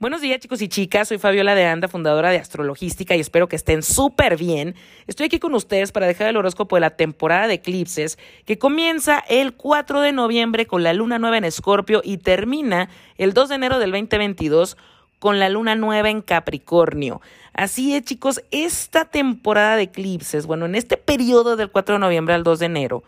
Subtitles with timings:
[0.00, 3.56] Buenos días chicos y chicas, soy Fabiola de Anda, fundadora de Astrologística y espero que
[3.56, 4.76] estén súper bien.
[5.08, 9.18] Estoy aquí con ustedes para dejar el horóscopo de la temporada de eclipses que comienza
[9.28, 13.54] el 4 de noviembre con la luna nueva en Escorpio y termina el 2 de
[13.56, 14.76] enero del 2022
[15.18, 17.20] con la luna nueva en Capricornio.
[17.52, 22.34] Así es chicos, esta temporada de eclipses, bueno, en este periodo del 4 de noviembre
[22.34, 23.02] al 2 de enero,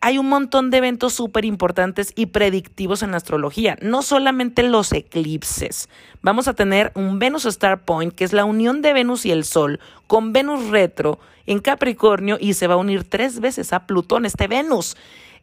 [0.00, 4.92] hay un montón de eventos súper importantes y predictivos en la astrología, no solamente los
[4.92, 5.88] eclipses.
[6.22, 9.44] Vamos a tener un Venus Star Point, que es la unión de Venus y el
[9.44, 14.24] Sol, con Venus retro en Capricornio y se va a unir tres veces a Plutón,
[14.24, 14.96] este Venus.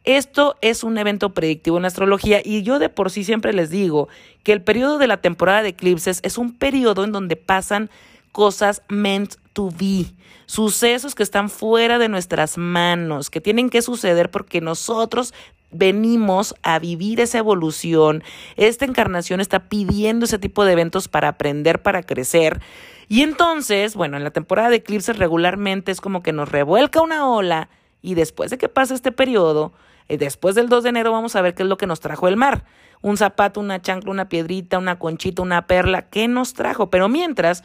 [0.04, 4.08] Esto es un evento predictivo en astrología y yo de por sí siempre les digo
[4.44, 7.90] que el periodo de la temporada de eclipses es un periodo en donde pasan
[8.36, 10.04] cosas meant to be,
[10.44, 15.32] sucesos que están fuera de nuestras manos, que tienen que suceder porque nosotros
[15.70, 18.22] venimos a vivir esa evolución.
[18.56, 22.60] Esta encarnación está pidiendo ese tipo de eventos para aprender, para crecer.
[23.08, 27.26] Y entonces, bueno, en la temporada de eclipses regularmente es como que nos revuelca una
[27.26, 27.70] ola
[28.02, 29.72] y después de que pase este periodo,
[30.10, 32.28] eh, después del 2 de enero vamos a ver qué es lo que nos trajo
[32.28, 32.66] el mar.
[33.00, 36.90] Un zapato, una chancla, una piedrita, una conchita, una perla, ¿qué nos trajo?
[36.90, 37.64] Pero mientras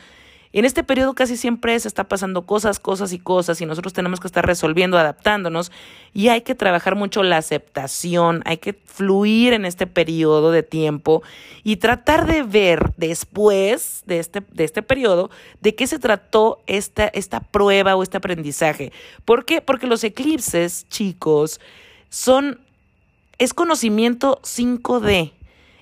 [0.54, 4.20] en este periodo casi siempre se está pasando cosas, cosas y cosas y nosotros tenemos
[4.20, 5.72] que estar resolviendo, adaptándonos
[6.14, 11.24] y hay que trabajar mucho la aceptación, hay que fluir en este periodo de tiempo
[11.64, 15.30] y tratar de ver después de este, de este periodo
[15.62, 18.92] de qué se trató esta, esta prueba o este aprendizaje.
[19.24, 19.62] ¿Por qué?
[19.62, 21.62] Porque los eclipses, chicos,
[22.10, 22.60] son,
[23.38, 25.32] es conocimiento 5D.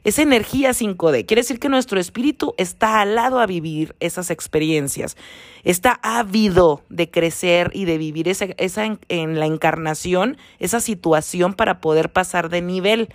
[0.09, 1.27] Es energía 5D.
[1.27, 5.15] Quiere decir que nuestro espíritu está al lado a vivir esas experiencias.
[5.63, 11.53] Está ávido de crecer y de vivir esa, esa en, en la encarnación, esa situación
[11.53, 13.09] para poder pasar de nivel.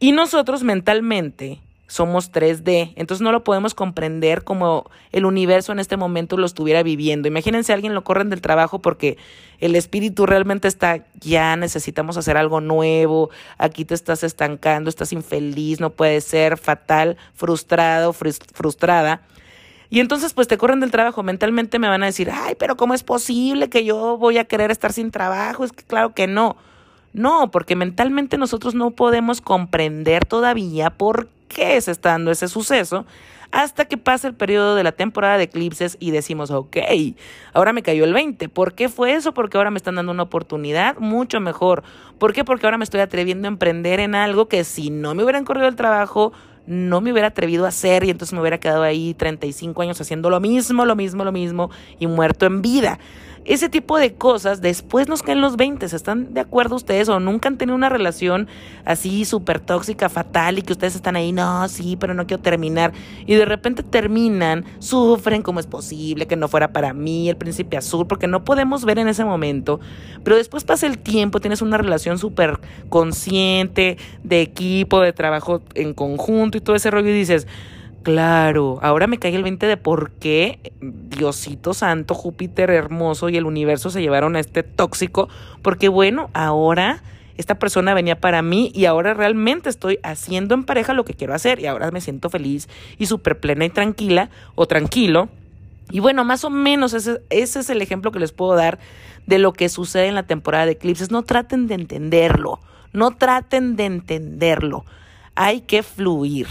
[0.00, 5.96] Y nosotros mentalmente somos 3D, entonces no lo podemos comprender como el universo en este
[5.96, 7.28] momento lo estuviera viviendo.
[7.28, 9.18] Imagínense a alguien lo corren del trabajo porque
[9.60, 15.80] el espíritu realmente está, ya necesitamos hacer algo nuevo, aquí te estás estancando, estás infeliz,
[15.80, 19.22] no puede ser, fatal, frustrado, frustrada.
[19.90, 22.94] Y entonces pues te corren del trabajo, mentalmente me van a decir, ay, pero ¿cómo
[22.94, 25.64] es posible que yo voy a querer estar sin trabajo?
[25.64, 26.56] Es que claro que no.
[27.12, 33.06] No, porque mentalmente nosotros no podemos comprender todavía por qué se está dando ese suceso
[33.54, 36.76] hasta que pasa el periodo de la temporada de eclipses y decimos, ok,
[37.52, 38.48] ahora me cayó el 20.
[38.48, 39.32] ¿Por qué fue eso?
[39.32, 41.84] Porque ahora me están dando una oportunidad mucho mejor.
[42.18, 42.44] ¿Por qué?
[42.44, 45.68] Porque ahora me estoy atreviendo a emprender en algo que si no me hubieran corrido
[45.68, 46.32] el trabajo,
[46.66, 50.30] no me hubiera atrevido a hacer y entonces me hubiera quedado ahí 35 años haciendo
[50.30, 52.98] lo mismo, lo mismo, lo mismo y muerto en vida.
[53.44, 55.84] Ese tipo de cosas después nos caen los 20.
[55.84, 58.48] ¿Están de acuerdo ustedes o nunca han tenido una relación
[58.86, 62.94] así súper tóxica, fatal y que ustedes están ahí, no, sí, pero no quiero terminar?
[63.26, 67.76] Y de repente terminan, sufren como es posible que no fuera para mí el príncipe
[67.76, 69.78] azul, porque no podemos ver en ese momento.
[70.22, 75.92] Pero después pasa el tiempo, tienes una relación súper consciente, de equipo, de trabajo en
[75.92, 77.46] conjunto y todo ese rollo y dices,
[78.04, 83.46] Claro, ahora me cae el 20 de por qué Diosito Santo, Júpiter hermoso y el
[83.46, 85.30] universo se llevaron a este tóxico,
[85.62, 87.02] porque bueno, ahora
[87.38, 91.32] esta persona venía para mí y ahora realmente estoy haciendo en pareja lo que quiero
[91.32, 95.30] hacer y ahora me siento feliz y súper plena y tranquila o tranquilo.
[95.90, 98.78] Y bueno, más o menos ese, ese es el ejemplo que les puedo dar
[99.26, 101.10] de lo que sucede en la temporada de eclipses.
[101.10, 102.60] No traten de entenderlo,
[102.92, 104.84] no traten de entenderlo,
[105.34, 106.48] hay que fluir.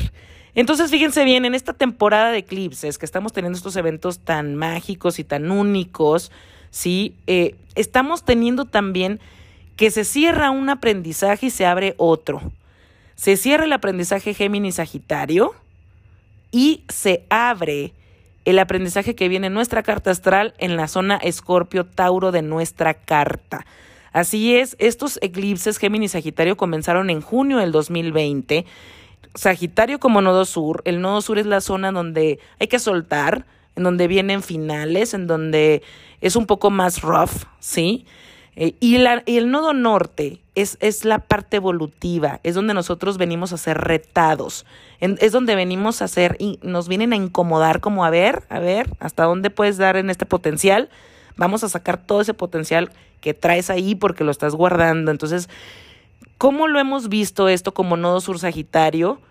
[0.55, 5.17] Entonces, fíjense bien, en esta temporada de eclipses, que estamos teniendo estos eventos tan mágicos
[5.17, 6.31] y tan únicos,
[6.69, 7.15] ¿sí?
[7.25, 9.19] Eh, estamos teniendo también
[9.75, 12.41] que se cierra un aprendizaje y se abre otro.
[13.15, 15.53] Se cierra el aprendizaje Géminis-Sagitario
[16.51, 17.93] y se abre
[18.45, 23.65] el aprendizaje que viene en nuestra carta astral en la zona Escorpio-Tauro de nuestra carta.
[24.11, 28.65] Así es, estos eclipses Géminis-Sagitario comenzaron en junio del 2020
[29.35, 30.81] Sagitario como nodo sur.
[30.85, 33.45] El nodo sur es la zona donde hay que soltar,
[33.75, 35.81] en donde vienen finales, en donde
[36.21, 38.05] es un poco más rough, ¿sí?
[38.55, 43.17] Eh, y, la, y, el nodo norte es, es, la parte evolutiva, es donde nosotros
[43.17, 44.65] venimos a ser retados,
[44.99, 48.91] es donde venimos a ser y nos vienen a incomodar como a ver, a ver,
[48.99, 50.89] hasta dónde puedes dar en este potencial.
[51.35, 52.91] Vamos a sacar todo ese potencial
[53.21, 55.09] que traes ahí porque lo estás guardando.
[55.09, 55.49] Entonces,
[56.43, 59.21] ¿Cómo lo hemos visto esto como nodo sur Sagitario?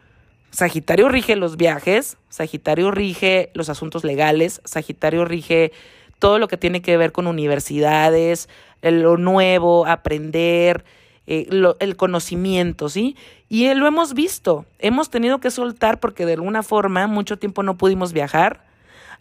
[0.50, 5.72] Sagitario rige los viajes, Sagitario rige los asuntos legales, Sagitario rige
[6.18, 8.48] todo lo que tiene que ver con universidades,
[8.80, 10.86] lo nuevo, aprender,
[11.26, 11.50] eh,
[11.80, 13.14] el conocimiento, ¿sí?
[13.50, 17.62] Y eh, lo hemos visto, hemos tenido que soltar porque de alguna forma mucho tiempo
[17.62, 18.64] no pudimos viajar,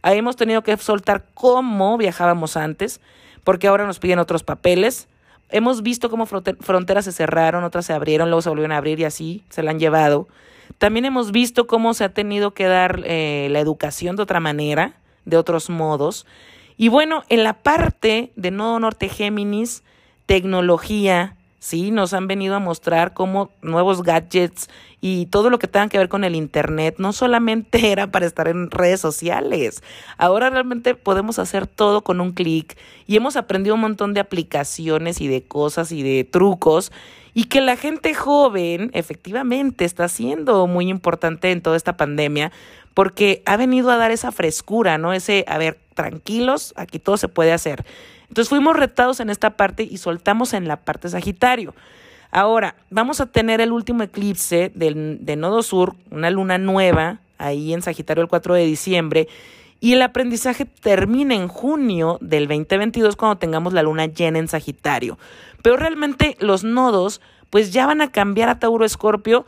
[0.02, 3.02] ah, hemos tenido que soltar cómo viajábamos antes,
[3.44, 5.10] porque ahora nos piden otros papeles,
[5.52, 9.06] hemos visto cómo fronteras se cerraron, otras se abrieron, luego se volvieron a abrir y
[9.06, 10.28] así se la han llevado.
[10.78, 14.96] También hemos visto cómo se ha tenido que dar eh, la educación de otra manera,
[15.26, 16.26] de otros modos.
[16.78, 19.84] Y bueno, en la parte de Nodo Norte Géminis,
[20.26, 24.68] tecnología, sí, nos han venido a mostrar cómo nuevos gadgets
[25.00, 28.48] y todo lo que tenga que ver con el Internet no solamente era para estar
[28.48, 29.84] en redes sociales,
[30.18, 35.22] ahora realmente podemos hacer todo con un clic y hemos aprendido un montón de aplicaciones
[35.22, 36.92] y de cosas y de trucos
[37.36, 42.52] y que la gente joven efectivamente está siendo muy importante en toda esta pandemia
[42.96, 45.14] porque ha venido a dar esa frescura, ¿no?
[45.14, 47.86] Ese, a ver, tranquilos, aquí todo se puede hacer.
[48.32, 51.76] Entonces fuimos retados en esta parte y soltamos en la parte Sagitario.
[52.32, 57.74] Ahora, vamos a tener el último eclipse del, de Nodo Sur, una luna nueva, ahí
[57.74, 59.28] en Sagitario el 4 de diciembre,
[59.82, 65.20] y el aprendizaje termina en junio del 2022 cuando tengamos la luna llena en Sagitario.
[65.62, 67.20] Pero realmente los nodos
[67.50, 69.46] pues ya van a cambiar a Tauro Escorpio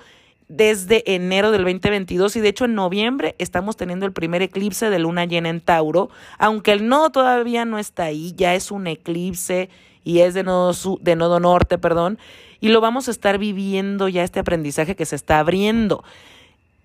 [0.48, 5.00] desde enero del 2022 y de hecho en noviembre estamos teniendo el primer eclipse de
[5.00, 9.70] luna llena en Tauro, aunque el nodo todavía no está ahí, ya es un eclipse
[10.04, 12.20] y es de nodo, de nodo norte, perdón,
[12.60, 16.04] y lo vamos a estar viviendo ya este aprendizaje que se está abriendo.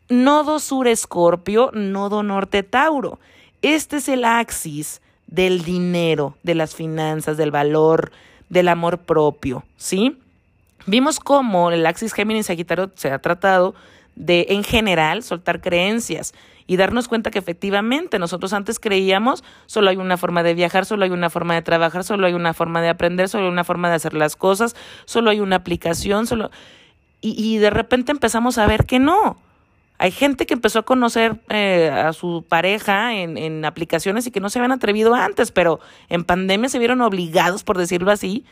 [0.09, 3.19] Nodo sur Escorpio, nodo norte Tauro.
[3.63, 8.13] Este es el axis del dinero, de las finanzas, del valor,
[8.49, 10.17] del amor propio, ¿sí?
[10.89, 13.75] Vimos cómo el Axis Géminis Sagitario se ha tratado
[14.17, 16.33] de, en general, soltar creencias
[16.67, 21.05] y darnos cuenta que efectivamente nosotros antes creíamos solo hay una forma de viajar, solo
[21.05, 23.91] hay una forma de trabajar, solo hay una forma de aprender, solo hay una forma
[23.91, 26.51] de hacer las cosas, solo hay una aplicación, solo...
[27.21, 29.37] Y, y de repente empezamos a ver que no.
[29.99, 34.41] Hay gente que empezó a conocer eh, a su pareja en, en aplicaciones y que
[34.41, 38.47] no se habían atrevido antes, pero en pandemia se vieron obligados, por decirlo así,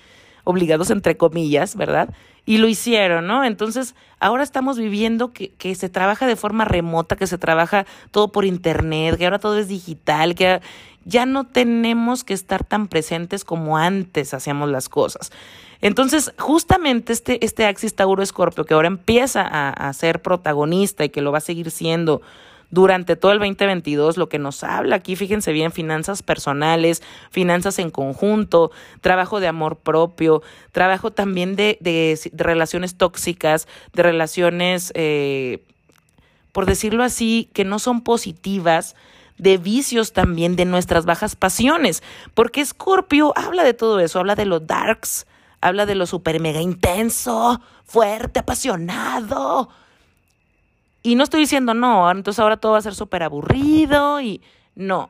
[0.46, 2.08] obligados entre comillas, ¿verdad?
[2.44, 3.44] Y lo hicieron, ¿no?
[3.44, 8.28] Entonces, ahora estamos viviendo que, que se trabaja de forma remota, que se trabaja todo
[8.30, 10.60] por internet, que ahora todo es digital, que
[11.04, 15.32] ya no tenemos que estar tan presentes como antes hacíamos las cosas.
[15.80, 21.08] Entonces, justamente este, este Axis Tauro Escorpio, que ahora empieza a, a ser protagonista y
[21.08, 22.22] que lo va a seguir siendo
[22.70, 27.90] durante todo el 2022, lo que nos habla aquí, fíjense bien, finanzas personales, finanzas en
[27.90, 28.70] conjunto,
[29.00, 30.42] trabajo de amor propio,
[30.72, 35.62] trabajo también de, de, relaciones tóxicas, de relaciones, eh,
[36.52, 38.96] por decirlo así, que no son positivas,
[39.38, 42.02] de vicios también, de nuestras bajas pasiones,
[42.34, 45.26] porque Scorpio habla de todo eso, habla de los darks,
[45.60, 49.68] habla de lo super mega intenso, fuerte, apasionado,
[51.06, 54.42] y no estoy diciendo no, entonces ahora todo va a ser súper aburrido y
[54.74, 55.08] no.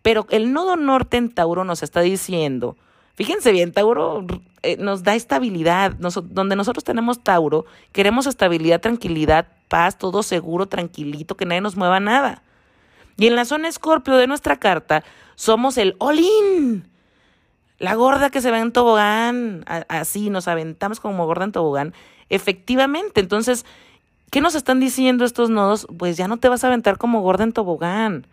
[0.00, 2.78] Pero el nodo norte en Tauro nos está diciendo,
[3.14, 4.24] fíjense bien, Tauro
[4.62, 5.92] eh, nos da estabilidad.
[5.98, 12.00] donde nosotros tenemos Tauro, queremos estabilidad, tranquilidad, paz, todo seguro, tranquilito, que nadie nos mueva
[12.00, 12.42] nada.
[13.18, 15.04] Y en la zona escorpio de nuestra carta,
[15.34, 16.88] somos el all-in.
[17.78, 21.92] La gorda que se ve en tobogán, así nos aventamos como gorda en tobogán.
[22.30, 23.66] Efectivamente, entonces
[24.30, 25.86] ¿Qué nos están diciendo estos nodos?
[25.96, 28.26] Pues ya no te vas a aventar como gorda en tobogán.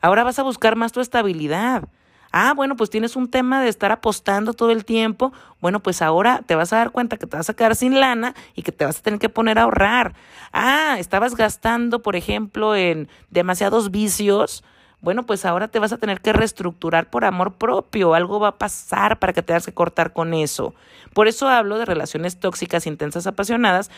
[0.00, 1.88] Ahora vas a buscar más tu estabilidad.
[2.30, 5.32] Ah, bueno, pues tienes un tema de estar apostando todo el tiempo.
[5.60, 8.34] Bueno, pues ahora te vas a dar cuenta que te vas a quedar sin lana
[8.54, 10.14] y que te vas a tener que poner a ahorrar.
[10.52, 14.62] Ah, estabas gastando, por ejemplo, en demasiados vicios.
[15.00, 18.14] Bueno, pues ahora te vas a tener que reestructurar por amor propio.
[18.14, 20.74] Algo va a pasar para que tengas que cortar con eso.
[21.14, 23.90] Por eso hablo de relaciones tóxicas, intensas, apasionadas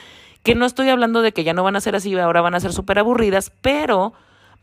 [0.42, 2.60] que no estoy hablando de que ya no van a ser así, ahora van a
[2.60, 4.12] ser súper aburridas, pero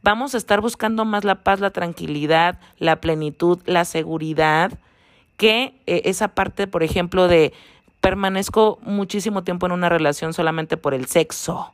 [0.02, 4.80] vamos a estar buscando más la paz, la tranquilidad, la plenitud, la seguridad,
[5.38, 7.54] que eh, esa parte, por ejemplo, de
[8.02, 11.74] permanezco muchísimo tiempo en una relación solamente por el sexo.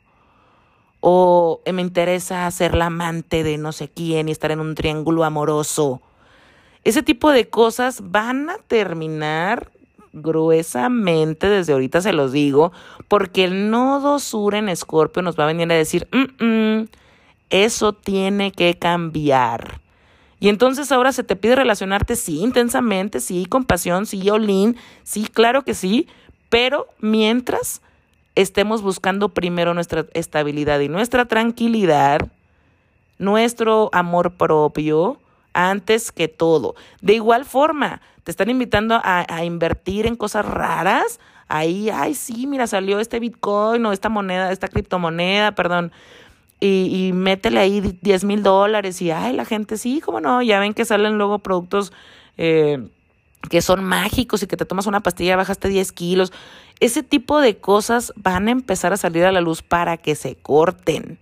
[1.00, 5.24] O me interesa ser la amante de no sé quién y estar en un triángulo
[5.24, 6.00] amoroso.
[6.82, 9.70] Ese tipo de cosas van a terminar
[10.14, 12.72] gruesamente, desde ahorita se los digo,
[13.08, 16.08] porque el nodo sur en Escorpio nos va a venir a decir,
[17.50, 19.80] eso tiene que cambiar.
[20.40, 25.26] Y entonces ahora se te pide relacionarte, sí, intensamente, sí, con pasión, sí, olín, sí,
[25.32, 26.08] claro que sí,
[26.48, 27.82] pero mientras
[28.34, 32.20] estemos buscando primero nuestra estabilidad y nuestra tranquilidad,
[33.18, 35.18] nuestro amor propio,
[35.54, 36.74] antes que todo.
[37.00, 42.66] De igual forma, te están invitando a, invertir en cosas raras, ahí, ay, sí, mira,
[42.66, 45.92] salió este Bitcoin o esta moneda, esta criptomoneda, perdón,
[46.58, 50.58] y, y métele ahí 10 mil dólares y, ay, la gente, sí, cómo no, ya
[50.58, 51.92] ven que salen luego productos
[52.38, 52.88] eh,
[53.50, 56.32] que son mágicos y que te tomas una pastilla, bajaste 10 kilos.
[56.80, 60.34] Ese tipo de cosas van a empezar a salir a la luz para que se
[60.36, 61.18] corten.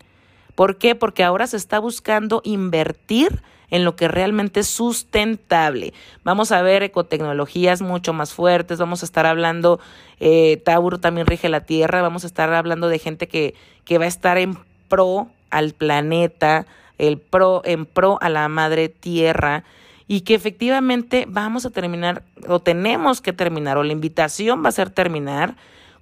[0.54, 0.94] ¿Por qué?
[0.94, 3.42] Porque ahora se está buscando invertir
[3.72, 5.94] en lo que realmente es sustentable.
[6.24, 9.80] Vamos a ver ecotecnologías mucho más fuertes, vamos a estar hablando,
[10.20, 13.54] eh, Tauro también rige la Tierra, vamos a estar hablando de gente que,
[13.86, 16.66] que va a estar en pro al planeta,
[16.98, 19.64] el pro, en pro a la madre Tierra
[20.06, 24.72] y que efectivamente vamos a terminar o tenemos que terminar o la invitación va a
[24.72, 25.56] ser terminar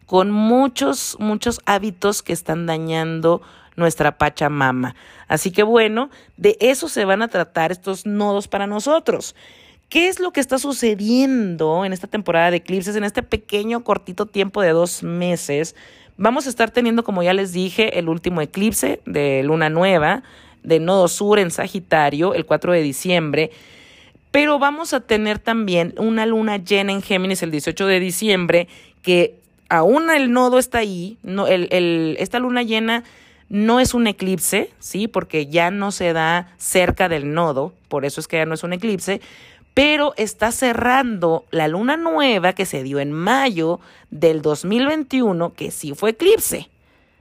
[0.06, 3.42] con muchos, muchos hábitos que están dañando
[3.80, 4.94] nuestra Pachamama.
[5.26, 9.34] Así que bueno, de eso se van a tratar estos nodos para nosotros.
[9.88, 14.26] ¿Qué es lo que está sucediendo en esta temporada de eclipses, en este pequeño, cortito
[14.26, 15.74] tiempo de dos meses?
[16.16, 20.22] Vamos a estar teniendo, como ya les dije, el último eclipse de luna nueva
[20.62, 23.50] de nodo sur en Sagitario, el 4 de diciembre.
[24.30, 28.68] Pero vamos a tener también una luna llena en Géminis el 18 de diciembre,
[29.02, 29.34] que
[29.68, 33.02] aún el nodo está ahí, no, el, el, esta luna llena
[33.50, 35.08] no es un eclipse, ¿sí?
[35.08, 38.62] Porque ya no se da cerca del nodo, por eso es que ya no es
[38.62, 39.20] un eclipse,
[39.74, 43.80] pero está cerrando la luna nueva que se dio en mayo
[44.10, 46.70] del 2021, que sí fue eclipse.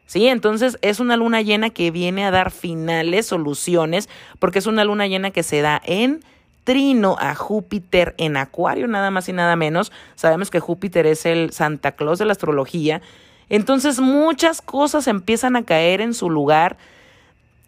[0.05, 0.27] ¿Sí?
[0.27, 4.09] Entonces es una luna llena que viene a dar finales, soluciones,
[4.39, 6.23] porque es una luna llena que se da en
[6.63, 9.91] trino a Júpiter en Acuario, nada más y nada menos.
[10.15, 13.03] Sabemos que Júpiter es el Santa Claus de la astrología
[13.49, 16.77] entonces muchas cosas empiezan a caer en su lugar.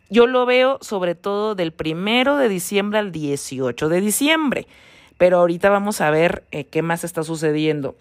[0.10, 4.68] Yo lo veo sobre todo del primero de diciembre al 18 de diciembre,
[5.18, 7.96] pero ahorita vamos a ver eh, qué más está sucediendo.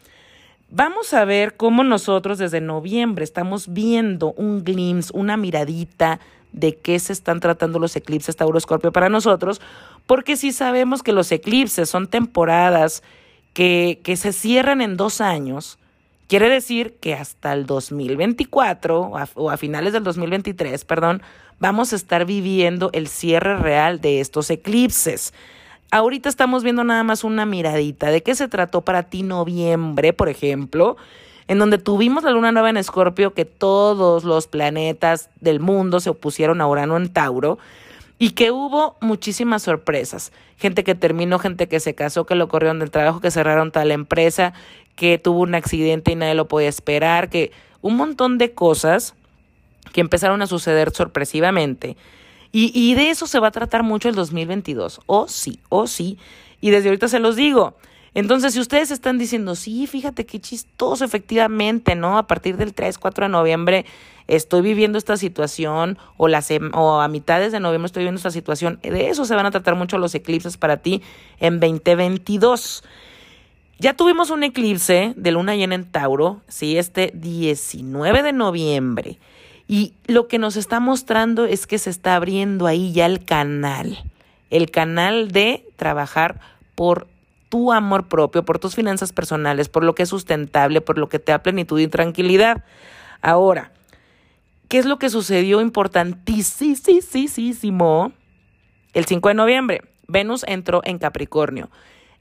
[0.72, 6.20] Vamos a ver cómo nosotros desde noviembre estamos viendo un glimpse, una miradita
[6.52, 9.60] de qué se están tratando los eclipses Tauro Scorpio para nosotros,
[10.06, 13.02] porque si sabemos que los eclipses son temporadas
[13.52, 15.79] que, que se cierran en dos años,
[16.30, 21.22] Quiere decir que hasta el 2024 o a, o a, finales del 2023, perdón,
[21.58, 25.34] vamos a estar viviendo el cierre real de estos eclipses.
[25.90, 30.28] Ahorita estamos viendo nada más una miradita de qué se trató para ti noviembre, por
[30.28, 30.96] ejemplo,
[31.48, 36.10] en donde tuvimos la luna nueva en Escorpio, que todos los planetas del mundo se
[36.10, 37.58] opusieron a Urano en Tauro
[38.20, 40.30] y que hubo muchísimas sorpresas.
[40.58, 43.90] Gente que terminó, gente que se casó, que lo corrieron del trabajo, que cerraron tal
[43.90, 44.52] empresa,
[44.94, 47.50] que tuvo un accidente y nadie lo podía esperar, que
[47.80, 49.14] un montón de cosas
[49.94, 51.96] que empezaron a suceder sorpresivamente.
[52.52, 55.00] Y, y de eso se va a tratar mucho el 2022.
[55.06, 56.18] O sí, o sí.
[56.60, 57.74] Y desde ahorita se los digo.
[58.14, 62.18] Entonces, si ustedes están diciendo, sí, fíjate qué chistoso, efectivamente, ¿no?
[62.18, 63.86] A partir del 3, 4 de noviembre
[64.26, 66.28] estoy viviendo esta situación, o,
[67.00, 69.98] a mitades de noviembre estoy viviendo esta situación, de eso se van a tratar mucho
[69.98, 71.02] los eclipses para ti
[71.38, 72.84] en 2022.
[73.78, 79.18] Ya tuvimos un eclipse de luna llena en Tauro, sí, este 19 de noviembre.
[79.66, 83.98] Y lo que nos está mostrando es que se está abriendo ahí ya el canal.
[84.50, 86.40] El canal de trabajar
[86.74, 87.06] por
[87.50, 91.18] tu amor propio, por tus finanzas personales, por lo que es sustentable, por lo que
[91.18, 92.64] te da plenitud y tranquilidad.
[93.20, 93.72] Ahora,
[94.68, 98.12] ¿qué es lo que sucedió importantísimo?
[98.94, 101.68] El 5 de noviembre, Venus entró en Capricornio.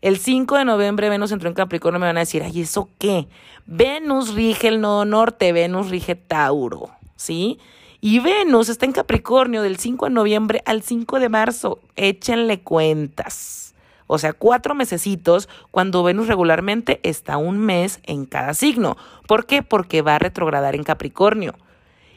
[0.01, 3.27] El 5 de noviembre Venus entró en Capricornio, me van a decir, ay, ¿eso qué?
[3.65, 7.59] Venus rige el nodo norte, Venus rige Tauro, ¿sí?
[8.01, 11.79] Y Venus está en Capricornio del 5 de noviembre al 5 de marzo.
[11.97, 13.68] Échenle cuentas.
[14.11, 18.97] O sea, cuatro mesecitos cuando Venus regularmente está un mes en cada signo.
[19.27, 19.61] ¿Por qué?
[19.61, 21.53] Porque va a retrogradar en Capricornio.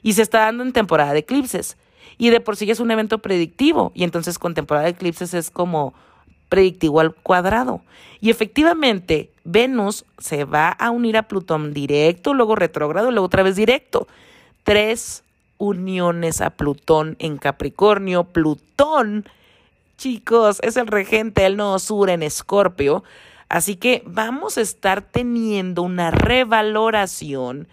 [0.02, 1.76] Y se está dando en temporada de eclipses.
[2.16, 3.92] Y de por sí es un evento predictivo.
[3.94, 5.92] Y entonces con temporada de eclipses es como
[6.48, 7.82] predictivo al cuadrado.
[8.22, 13.54] Y efectivamente, Venus se va a unir a Plutón directo, luego retrógrado, luego otra vez
[13.54, 14.08] directo.
[14.64, 15.24] Tres
[15.58, 18.24] uniones a Plutón en Capricornio.
[18.24, 19.26] Plutón,
[20.02, 23.04] chicos, es el regente del nodo sur en Escorpio.
[23.48, 27.68] Así que vamos a estar teniendo una revaloración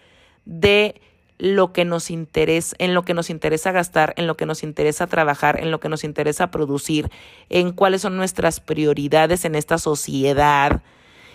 [0.45, 1.01] de
[1.39, 5.07] lo que nos interesa, en lo que nos interesa gastar, en lo que nos interesa
[5.07, 7.09] trabajar, en lo que nos interesa producir,
[7.49, 10.83] en cuáles son nuestras prioridades en esta sociedad.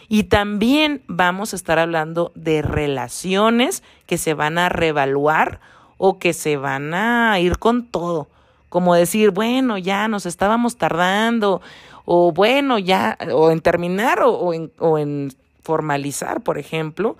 [0.09, 5.59] Y también vamos a estar hablando de relaciones que se van a reevaluar
[5.97, 8.29] o que se van a ir con todo.
[8.75, 11.62] Como decir, bueno, ya nos estábamos tardando,
[12.04, 17.16] o bueno, ya, o en terminar, o, en, o en formalizar, por ejemplo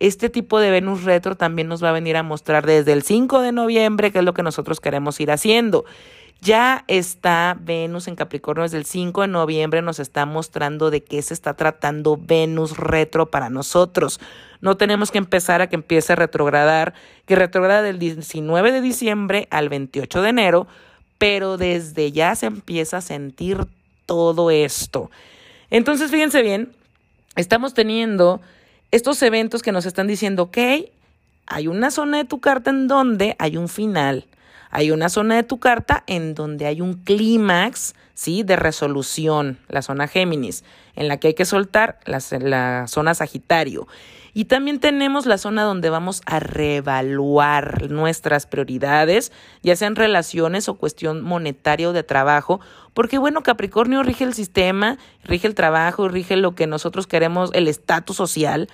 [0.00, 3.40] este tipo de Venus retro también nos va a venir a mostrar desde el 5
[3.40, 5.84] de noviembre, que es lo que nosotros queremos ir haciendo.
[6.44, 11.22] Ya está Venus en Capricornio desde el 5 de noviembre, nos está mostrando de qué
[11.22, 14.20] se está tratando Venus retro para nosotros.
[14.60, 16.92] No tenemos que empezar a que empiece a retrogradar,
[17.24, 20.66] que retrograda del 19 de diciembre al 28 de enero,
[21.16, 23.66] pero desde ya se empieza a sentir
[24.04, 25.10] todo esto.
[25.70, 26.74] Entonces, fíjense bien,
[27.36, 28.42] estamos teniendo
[28.90, 30.58] estos eventos que nos están diciendo, ok,
[31.46, 34.26] hay una zona de tu carta en donde hay un final
[34.74, 38.42] hay una zona de tu carta en donde hay un clímax, ¿sí?
[38.42, 40.64] De resolución, la zona Géminis,
[40.96, 43.86] en la que hay que soltar la, la zona Sagitario.
[44.32, 49.30] Y también tenemos la zona donde vamos a reevaluar nuestras prioridades,
[49.62, 52.60] ya sean relaciones o cuestión monetaria o de trabajo,
[52.94, 57.68] porque bueno, Capricornio rige el sistema, rige el trabajo, rige lo que nosotros queremos, el
[57.68, 58.68] estatus social.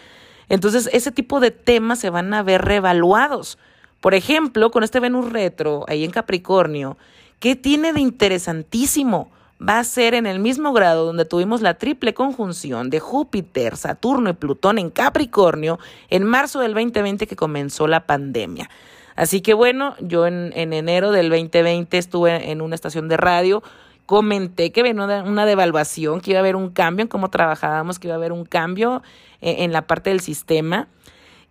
[0.49, 3.59] Entonces, ese tipo de temas se van a ver reevaluados.
[4.01, 6.97] Por ejemplo, con este Venus retro ahí en Capricornio,
[7.39, 9.31] ¿qué tiene de interesantísimo?
[9.61, 14.31] Va a ser en el mismo grado donde tuvimos la triple conjunción de Júpiter, Saturno
[14.31, 15.79] y Plutón en Capricornio
[16.09, 18.71] en marzo del 2020 que comenzó la pandemia.
[19.17, 23.63] Así que bueno, yo en, enero del 2020 estuve en una estación de radio,
[24.07, 28.09] comenté que venía una, devaluación, que iba a haber un cambio en cómo trabajábamos, que
[28.09, 29.03] iba a haber un cambio
[29.43, 30.89] en, en la parte del sistema.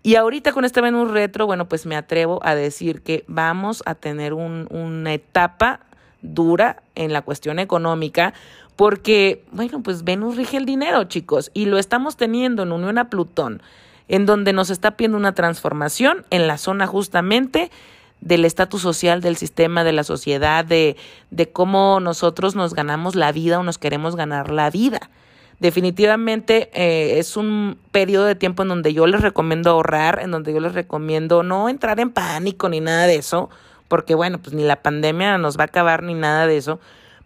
[0.02, 3.96] Y ahorita con este Venus retro, bueno, pues me atrevo a decir que vamos a
[3.96, 5.82] tener un, una etapa
[6.22, 8.34] dura en la cuestión económica,
[8.76, 13.10] porque, bueno, pues Venus rige el dinero, chicos, y lo estamos teniendo en unión a
[13.10, 13.62] Plutón,
[14.08, 17.72] en donde nos está pidiendo una transformación en la zona justamente
[18.22, 20.96] del estatus social del sistema, de la sociedad, de,
[21.30, 25.10] de cómo nosotros nos ganamos la vida o nos queremos ganar la vida.
[25.60, 30.54] Definitivamente eh, es un periodo de tiempo en donde yo les recomiendo ahorrar, en donde
[30.54, 33.50] yo les recomiendo no entrar en pánico ni nada de eso,
[33.90, 36.80] porque bueno, pues ni la pandemia nos va a acabar ni nada de eso,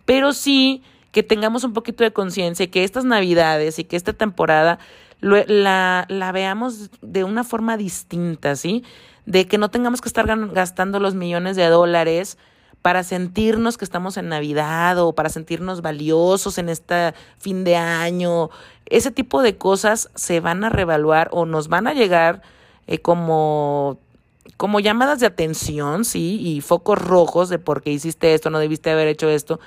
[0.05, 4.13] pero sí que tengamos un poquito de conciencia y que estas navidades y que esta
[4.13, 4.79] temporada
[5.21, 8.83] la, la veamos de una forma distinta, ¿sí?
[9.27, 12.39] De que no tengamos que estar gastando los millones de dólares
[12.83, 18.49] para sentirnos que estamos en Navidad o para sentirnos valiosos en este fin de año.
[18.85, 22.41] Ese tipo de cosas se van a revaluar o nos van a llegar
[22.85, 23.97] eh, como
[24.57, 28.91] como llamadas de atención, sí, y focos rojos de por qué hiciste esto, no debiste
[28.91, 29.61] haber hecho esto.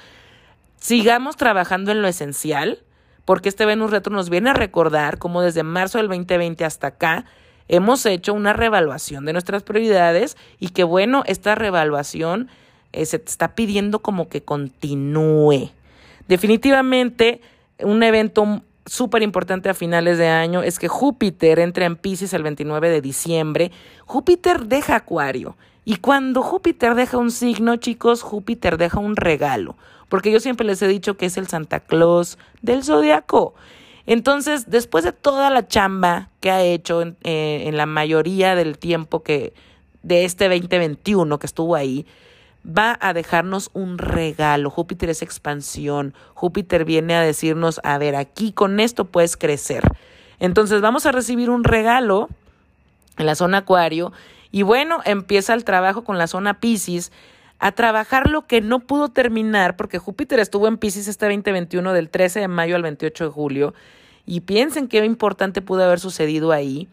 [0.79, 2.83] Sigamos trabajando en lo esencial,
[3.25, 7.25] porque este Venus Retro nos viene a recordar cómo desde marzo del 2020 hasta acá
[7.69, 12.49] hemos hecho una revaluación de nuestras prioridades y que bueno, esta revaluación
[12.97, 15.71] eh, se te está pidiendo como que continúe.
[16.29, 17.41] Definitivamente,
[17.81, 22.43] un evento súper importante a finales de año es que Júpiter entra en Pisces el
[22.43, 23.71] 29 de diciembre.
[24.07, 25.57] Júpiter deja Acuario.
[25.85, 29.77] Y cuando Júpiter deja un signo, chicos, Júpiter deja un regalo.
[30.09, 33.55] Porque yo siempre les he dicho que es el Santa Claus del zodiaco.
[34.07, 38.79] Entonces, después de toda la chamba que ha hecho en, eh, en la mayoría del
[38.79, 39.53] tiempo que
[40.03, 42.07] de este 2021 que estuvo ahí,
[42.67, 44.71] va a dejarnos un regalo.
[44.71, 46.15] Júpiter es expansión.
[46.35, 49.83] Júpiter viene a decirnos, a ver, aquí con esto puedes crecer.
[50.41, 52.29] Entonces vamos a recibir un regalo
[53.17, 54.13] en la zona Acuario
[54.51, 57.13] y bueno, empieza el trabajo con la zona Pisces
[57.59, 62.11] a trabajar lo que no pudo terminar porque Júpiter estuvo en Pisces este 2021 del
[62.11, 63.75] 13 de mayo al 28 de julio
[64.27, 66.89] y piensen qué importante pudo haber sucedido ahí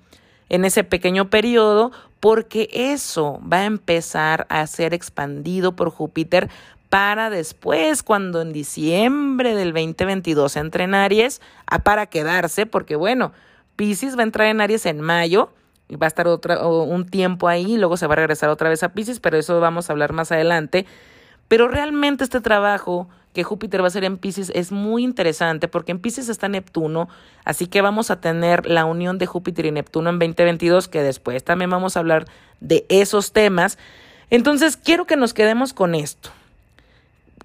[0.53, 6.47] en ese pequeño periodo, porque eso va a empezar a ser expandido por Júpiter
[6.89, 13.31] para después, cuando en diciembre del 2022 entre en Aries, a para quedarse, porque bueno,
[13.75, 15.49] Pisces va a entrar en Aries en mayo,
[15.89, 18.83] y va a estar otra, un tiempo ahí, luego se va a regresar otra vez
[18.83, 20.85] a Pisces, pero eso vamos a hablar más adelante.
[21.53, 25.91] Pero realmente este trabajo que Júpiter va a ser en Pisces es muy interesante porque
[25.91, 27.09] en Pisces está Neptuno,
[27.45, 31.43] así que vamos a tener la unión de Júpiter y Neptuno en 2022, que después
[31.43, 32.25] también vamos a hablar
[32.59, 33.77] de esos temas.
[34.31, 36.31] Entonces, quiero que nos quedemos con esto.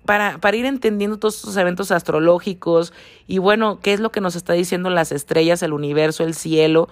[0.07, 2.95] Para, para ir entendiendo todos estos eventos astrológicos
[3.27, 6.89] y bueno, qué es lo que nos está diciendo las estrellas, el universo, el cielo.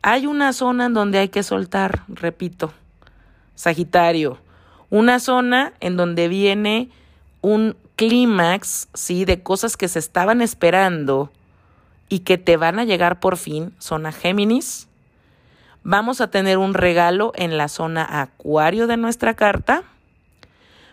[0.00, 2.72] Hay una zona en donde hay que soltar, repito,
[3.56, 4.38] Sagitario,
[4.90, 6.90] una zona en donde viene
[7.40, 9.24] un clímax, ¿sí?
[9.24, 11.30] De cosas que se estaban esperando
[12.08, 14.88] y que te van a llegar por fin, zona Géminis.
[15.82, 19.84] Vamos a tener un regalo en la zona Acuario de nuestra carta.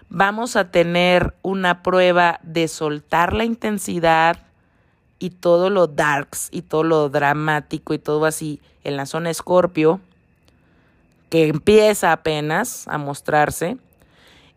[0.09, 4.37] Vamos a tener una prueba de soltar la intensidad
[5.17, 10.01] y todo lo darks y todo lo dramático y todo así en la zona Escorpio,
[11.33, 13.77] que empieza apenas a mostrarse,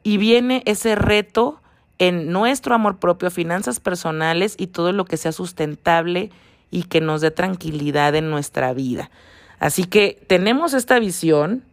[0.02, 1.58] y viene ese reto
[1.98, 6.28] en nuestro amor propio, finanzas personales y todo lo que sea sustentable
[6.70, 9.10] y que nos dé tranquilidad en nuestra vida.
[9.58, 11.64] Así que tenemos esta visión,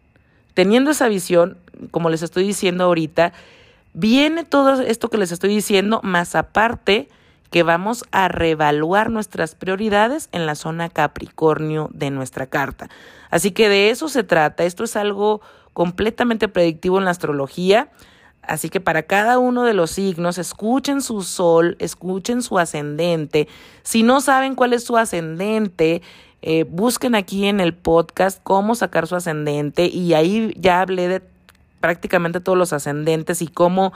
[0.53, 1.57] teniendo esa visión,
[1.91, 3.33] como les estoy diciendo ahorita,
[3.93, 7.09] viene todo esto que les estoy diciendo, más aparte
[7.53, 12.89] que vamos a reevaluar nuestras prioridades en la zona Capricornio de nuestra carta.
[13.29, 14.63] Así que de eso se trata.
[14.63, 15.39] Esto es algo
[15.71, 17.91] completamente predictivo en la astrología.
[18.41, 23.47] Así que para cada uno de los signos, escuchen su sol, escuchen su ascendente.
[23.83, 26.01] Si no saben cuál es su ascendente,
[26.41, 31.21] eh, busquen aquí en el podcast cómo sacar su ascendente y ahí ya hablé de
[31.79, 33.93] prácticamente todos los ascendentes y cómo,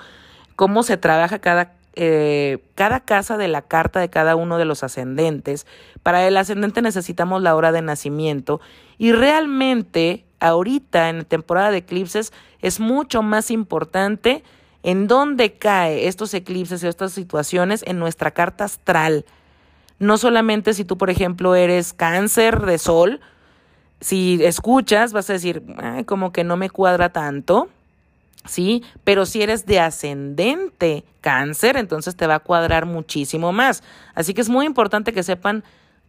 [0.56, 4.84] cómo se trabaja cada, eh, cada casa de la carta de cada uno de los
[4.84, 5.66] ascendentes.
[6.04, 8.62] Para el ascendente necesitamos la hora de nacimiento
[9.00, 14.44] y realmente ahorita en temporada de eclipses es mucho más importante
[14.84, 19.26] en dónde cae estos eclipses y estas situaciones en nuestra carta astral.
[19.98, 23.22] No solamente si tú, por ejemplo, eres cáncer de sol,
[24.02, 25.64] si escuchas vas a decir,
[26.06, 27.70] como que no me cuadra tanto,
[28.45, 28.84] ¿sí?
[29.04, 33.84] Pero si eres de ascendente cáncer, entonces te va a cuadrar muchísimo más.
[34.15, 35.63] Así que es muy importante que sepan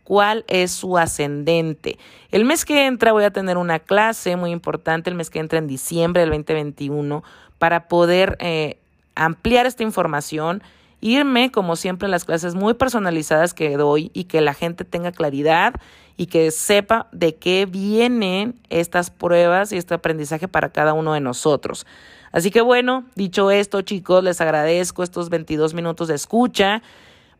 [0.04, 1.98] cuál es su ascendente.
[2.30, 5.58] El mes que entra voy a tener una clase muy importante, el mes que entra
[5.58, 7.22] en diciembre del 2021,
[7.58, 8.78] para poder eh,
[9.14, 10.62] ampliar esta información,
[11.00, 15.12] irme como siempre en las clases muy personalizadas que doy y que la gente tenga
[15.12, 15.74] claridad
[16.16, 21.20] y que sepa de qué vienen estas pruebas y este aprendizaje para cada uno de
[21.20, 21.86] nosotros.
[22.32, 26.82] Así que bueno, dicho esto, chicos, les agradezco estos 22 minutos de escucha.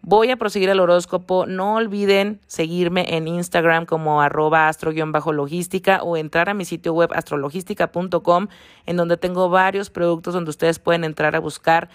[0.01, 1.47] Voy a proseguir el horóscopo.
[1.47, 8.47] No olviden seguirme en Instagram como arroba astro-logística o entrar a mi sitio web astrologística.com
[8.87, 11.91] en donde tengo varios productos donde ustedes pueden entrar a buscar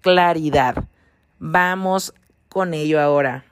[0.00, 0.84] claridad.
[1.38, 2.12] Vamos
[2.48, 3.44] con ello ahora.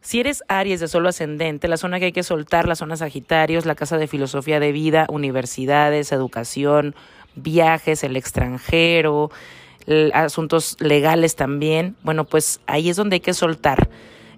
[0.00, 3.66] Si eres Aries de solo ascendente, la zona que hay que soltar, la zona Sagitarios,
[3.66, 6.94] la casa de filosofía de vida, universidades, educación,
[7.38, 9.30] viajes, el extranjero,
[10.12, 13.88] asuntos legales también, bueno, pues ahí es donde hay que soltar.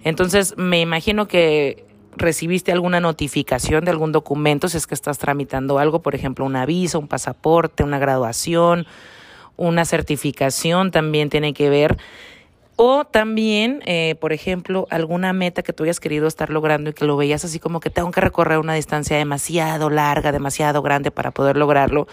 [0.05, 1.85] Entonces, me imagino que
[2.17, 6.57] recibiste alguna notificación de algún documento, si es que estás tramitando algo, por ejemplo, un
[6.57, 8.87] aviso, un pasaporte, una graduación,
[9.57, 11.99] una certificación también tiene que ver.
[12.77, 17.05] O también, eh, por ejemplo, alguna meta que tú hayas querido estar logrando y que
[17.05, 21.31] lo veías así como que tengo que recorrer una distancia demasiado larga, demasiado grande para
[21.31, 22.09] poder lograrlo.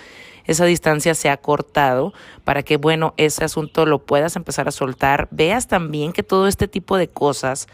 [0.48, 5.28] Esa distancia se ha cortado para que, bueno, ese asunto lo puedas empezar a soltar.
[5.30, 7.68] Veas también que todo este tipo de cosas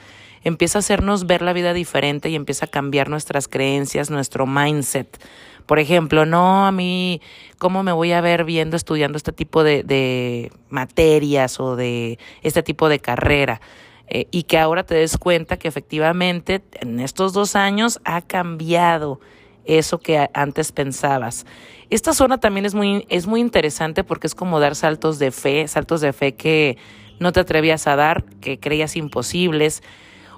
[0.43, 5.23] empieza a hacernos ver la vida diferente y empieza a cambiar nuestras creencias, nuestro mindset.
[5.65, 7.21] Por ejemplo, no a mí,
[7.57, 12.89] ¿cómo me voy a ver viendo, estudiando este tipo de, materias o de este tipo
[12.89, 13.61] de carrera?
[14.07, 19.21] Eh, y que ahora te des cuenta que efectivamente en estos dos años ha cambiado
[19.65, 21.45] eso que antes pensabas.
[21.89, 25.67] Esta zona también es muy, es muy interesante porque es como dar saltos de fe,
[25.67, 26.77] saltos de fe que
[27.19, 29.83] no te atrevías a dar, que creías imposibles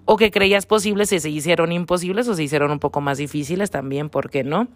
[0.06, 3.72] o que creías posibles y se hicieron imposibles o se hicieron un poco más difíciles
[3.72, 4.68] también, ¿por qué no?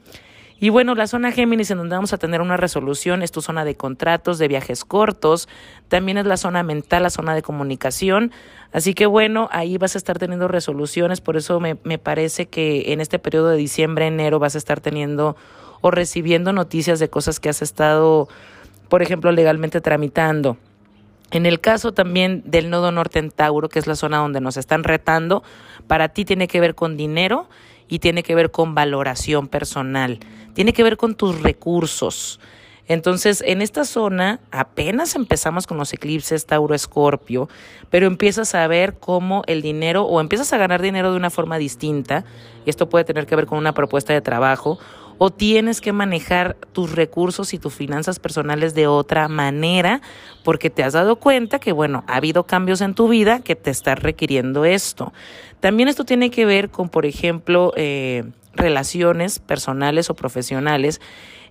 [0.59, 3.63] Y bueno, la zona Géminis en donde vamos a tener una resolución es tu zona
[3.63, 5.47] de contratos, de viajes cortos,
[5.87, 8.31] también es la zona mental, la zona de comunicación.
[8.73, 12.91] Así que bueno, ahí vas a estar teniendo resoluciones, por eso me, me parece que
[12.91, 15.37] en este periodo de diciembre, enero vas a estar teniendo
[15.81, 18.27] o recibiendo noticias de cosas que has estado,
[18.89, 20.57] por ejemplo, legalmente tramitando.
[21.31, 24.57] En el caso también del nodo norte en Tauro, que es la zona donde nos
[24.57, 25.43] están retando,
[25.87, 27.47] para ti tiene que ver con dinero
[27.89, 30.19] y tiene que ver con valoración personal,
[30.53, 32.39] tiene que ver con tus recursos.
[32.87, 37.49] Entonces, en esta zona apenas empezamos con los eclipses Tauro-Escorpio,
[37.91, 41.57] pero empiezas a ver cómo el dinero o empiezas a ganar dinero de una forma
[41.57, 42.25] distinta,
[42.65, 44.79] y esto puede tener que ver con una propuesta de trabajo,
[45.19, 50.01] o tienes que manejar tus recursos y tus finanzas personales de otra manera
[50.43, 53.69] porque te has dado cuenta que, bueno, ha habido cambios en tu vida que te
[53.69, 55.13] están requiriendo esto.
[55.59, 61.01] También esto tiene que ver con, por ejemplo, eh, relaciones personales o profesionales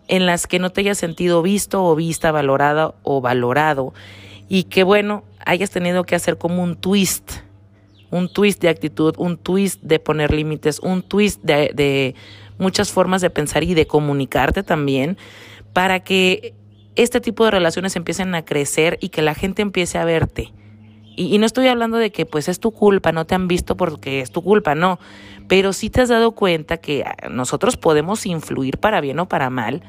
[0.08, 3.92] en las que no te hayas sentido visto o vista, valorada o valorado
[4.48, 7.32] y que, bueno, hayas tenido que hacer como un twist
[8.10, 12.14] un twist de actitud, un twist de poner límites, un twist de,
[12.58, 15.16] muchas formas de pensar y de comunicarte también
[15.72, 16.54] para que
[16.96, 20.52] este tipo de relaciones empiecen a crecer y que la gente empiece a verte
[21.16, 24.20] Y, no estoy hablando de que pues es tu culpa, no te han visto porque
[24.20, 24.98] es tu culpa, no.
[25.48, 29.50] Pero sí te has dado cuenta que ah, nosotros podemos influir para bien o para
[29.50, 29.82] mal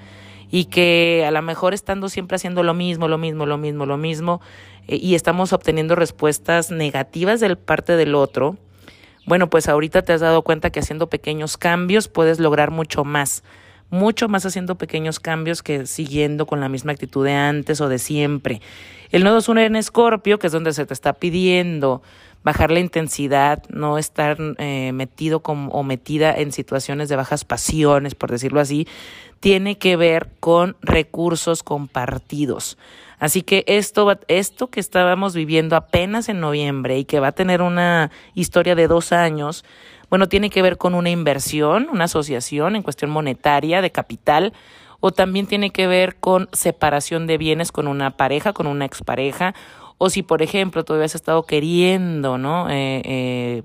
[0.51, 3.97] y que a lo mejor estando siempre haciendo lo mismo, lo mismo, lo mismo, lo
[3.97, 4.41] mismo,
[4.87, 8.57] eh, y estamos obteniendo respuestas negativas del parte del otro,
[9.29, 13.43] bueno, pues ahorita te has dado cuenta que haciendo pequeños cambios puedes lograr mucho más,
[13.91, 17.99] mucho más haciendo pequeños cambios que siguiendo con la misma actitud de antes o de
[17.99, 18.59] siempre.
[19.11, 22.01] El nodo es en Escorpio, que es donde se te está pidiendo
[22.43, 28.31] bajar la intensidad, no estar eh, metido o metida en situaciones de bajas pasiones, por
[28.31, 28.87] decirlo así,
[29.41, 32.79] tiene que ver con recursos compartidos.
[33.19, 37.61] Así que esto, esto que estábamos viviendo apenas en noviembre y que va a tener
[37.61, 39.65] una historia de dos años,
[40.09, 44.53] bueno, tiene que ver con una inversión, una asociación en cuestión monetaria, de capital,
[45.01, 49.53] o también tiene que ver con separación de bienes con una pareja, con una expareja,
[49.97, 52.69] o si, por ejemplo, todavía has estado queriendo, ¿no?
[52.69, 53.63] Eh, eh,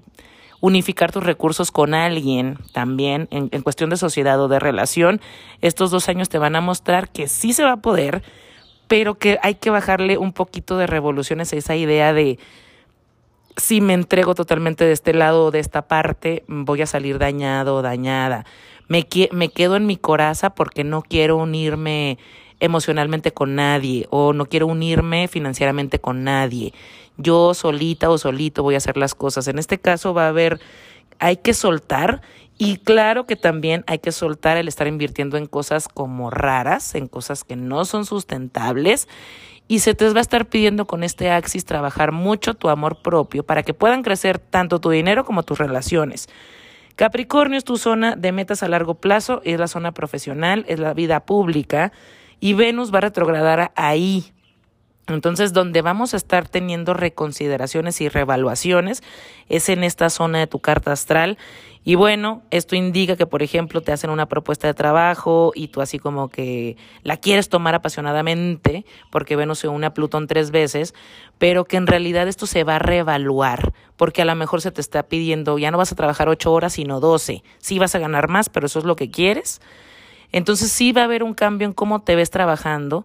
[0.60, 5.20] unificar tus recursos con alguien también en, en cuestión de sociedad o de relación,
[5.60, 8.22] estos dos años te van a mostrar que sí se va a poder,
[8.88, 12.38] pero que hay que bajarle un poquito de revoluciones a esa idea de
[13.57, 17.77] si me entrego totalmente de este lado o de esta parte, voy a salir dañado
[17.77, 18.44] o dañada.
[18.88, 22.18] Me, me quedo en mi coraza porque no quiero unirme
[22.61, 26.73] emocionalmente con nadie o no quiero unirme financieramente con nadie
[27.16, 29.49] yo solita o solito voy a hacer las cosas.
[29.49, 30.61] En este caso va a haber,
[31.18, 32.22] hay que soltar
[32.57, 37.09] y claro que también hay que soltar el estar invirtiendo en cosas como raras, en
[37.09, 39.09] cosas que no son sustentables.
[39.66, 43.44] Y se te va a estar pidiendo con este Axis trabajar mucho tu amor propio
[43.44, 46.29] para que puedan crecer tanto tu dinero como tus relaciones.
[46.96, 50.94] Capricornio es tu zona de metas a largo plazo, es la zona profesional, es la
[50.94, 51.92] vida pública
[52.38, 54.33] y Venus va a retrogradar ahí,
[55.06, 59.02] entonces, donde vamos a estar teniendo reconsideraciones y revaluaciones
[59.50, 61.36] es en esta zona de tu carta astral.
[61.86, 65.82] Y bueno, esto indica que, por ejemplo, te hacen una propuesta de trabajo y tú
[65.82, 70.94] así como que la quieres tomar apasionadamente, porque Venus se une a Plutón tres veces,
[71.36, 74.80] pero que en realidad esto se va a reevaluar, porque a lo mejor se te
[74.80, 77.42] está pidiendo, ya no vas a trabajar ocho horas, sino doce.
[77.58, 79.60] Sí vas a ganar más, pero eso es lo que quieres.
[80.32, 83.04] Entonces sí va a haber un cambio en cómo te ves trabajando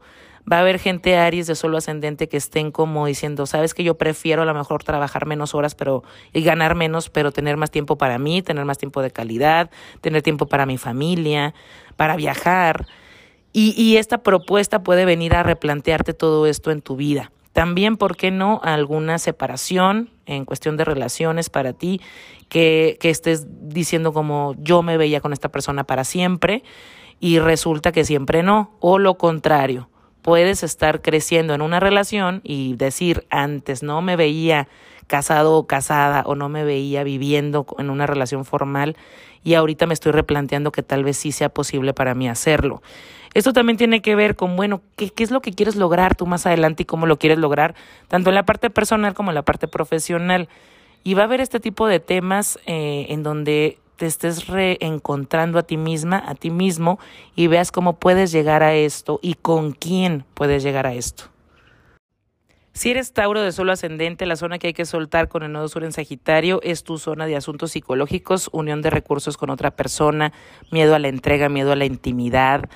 [0.51, 3.97] va a haber gente Aries de solo ascendente que estén como diciendo, sabes que yo
[3.97, 7.97] prefiero a lo mejor trabajar menos horas pero y ganar menos, pero tener más tiempo
[7.97, 9.69] para mí, tener más tiempo de calidad,
[10.01, 11.53] tener tiempo para mi familia,
[11.95, 12.87] para viajar.
[13.53, 17.31] Y, y esta propuesta puede venir a replantearte todo esto en tu vida.
[17.53, 21.99] También, ¿por qué no alguna separación en cuestión de relaciones para ti?
[22.47, 26.63] Que, que estés diciendo como yo me veía con esta persona para siempre
[27.19, 29.89] y resulta que siempre no, o lo contrario
[30.21, 34.67] puedes estar creciendo en una relación y decir, antes no me veía
[35.07, 38.95] casado o casada o no me veía viviendo en una relación formal
[39.43, 42.81] y ahorita me estoy replanteando que tal vez sí sea posible para mí hacerlo.
[43.33, 46.25] Esto también tiene que ver con, bueno, ¿qué, qué es lo que quieres lograr tú
[46.25, 47.75] más adelante y cómo lo quieres lograr,
[48.07, 50.49] tanto en la parte personal como en la parte profesional.
[51.03, 55.63] Y va a haber este tipo de temas eh, en donde te estés reencontrando a
[55.63, 56.99] ti misma, a ti mismo
[57.35, 61.25] y veas cómo puedes llegar a esto y con quién puedes llegar a esto.
[62.71, 65.67] Si eres Tauro de solo ascendente, la zona que hay que soltar con el nodo
[65.67, 70.31] sur en Sagitario es tu zona de asuntos psicológicos, unión de recursos con otra persona,
[70.71, 72.69] miedo a la entrega, miedo a la intimidad,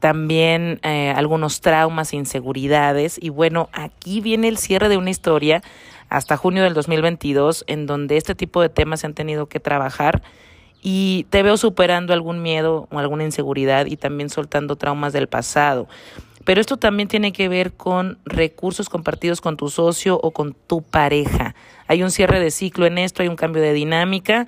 [0.00, 3.18] también eh, algunos traumas, inseguridades.
[3.20, 5.62] Y bueno, aquí viene el cierre de una historia
[6.08, 10.22] hasta junio del 2022 en donde este tipo de temas se han tenido que trabajar
[10.88, 15.88] y te veo superando algún miedo o alguna inseguridad y también soltando traumas del pasado.
[16.44, 20.82] Pero esto también tiene que ver con recursos compartidos con tu socio o con tu
[20.82, 21.56] pareja.
[21.88, 24.46] Hay un cierre de ciclo en esto, hay un cambio de dinámica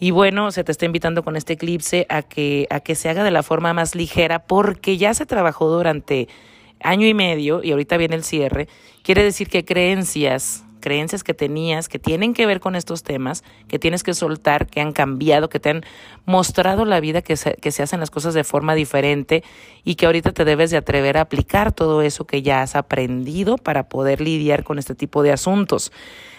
[0.00, 3.22] y bueno, se te está invitando con este eclipse a que a que se haga
[3.22, 6.28] de la forma más ligera porque ya se trabajó durante
[6.80, 8.68] año y medio y ahorita viene el cierre.
[9.02, 13.78] Quiere decir que creencias creencias que tenías que tienen que ver con estos temas, que
[13.78, 15.82] tienes que soltar, que han cambiado, que te han
[16.26, 19.42] mostrado la vida, que se, que se hacen las cosas de forma diferente
[19.82, 23.56] y que ahorita te debes de atrever a aplicar todo eso que ya has aprendido
[23.56, 25.90] para poder lidiar con este tipo de asuntos.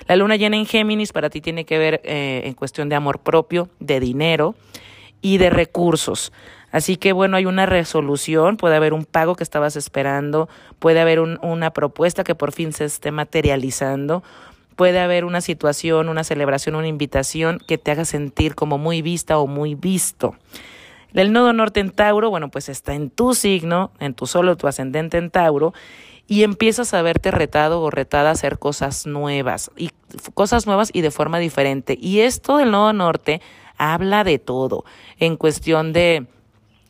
[0.08, 3.22] La luna llena en Géminis para ti tiene que ver eh, en cuestión de amor
[3.22, 4.54] propio, de dinero
[5.24, 6.32] y de recursos.
[6.76, 11.22] Así que bueno, hay una resolución, puede haber un pago que estabas esperando, puede haber
[11.22, 14.24] una propuesta que por fin se esté materializando,
[14.76, 19.38] puede haber una situación, una celebración, una invitación que te haga sentir como muy vista
[19.38, 20.36] o muy visto.
[21.14, 24.68] El nodo norte en Tauro, bueno, pues está en tu signo, en tu solo, tu
[24.68, 25.74] ascendente en Tauro,
[26.28, 29.92] y empiezas a verte retado o retada a hacer cosas nuevas y
[30.34, 31.98] cosas nuevas y de forma diferente.
[31.98, 33.42] Y esto del Nodo Norte
[33.78, 34.84] habla de todo
[35.20, 36.28] en cuestión de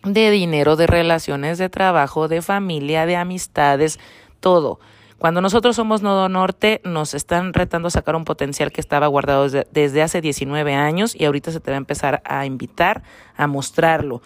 [0.06, 4.00] de dinero, de relaciones de trabajo, de familia, de amistades,
[4.40, 4.80] todo.
[5.18, 9.48] Cuando nosotros somos Nodo Norte, nos están retando a sacar un potencial que estaba guardado
[9.72, 13.02] desde, hace 19 años y ahorita se te va a empezar a invitar
[13.36, 14.22] a mostrarlo.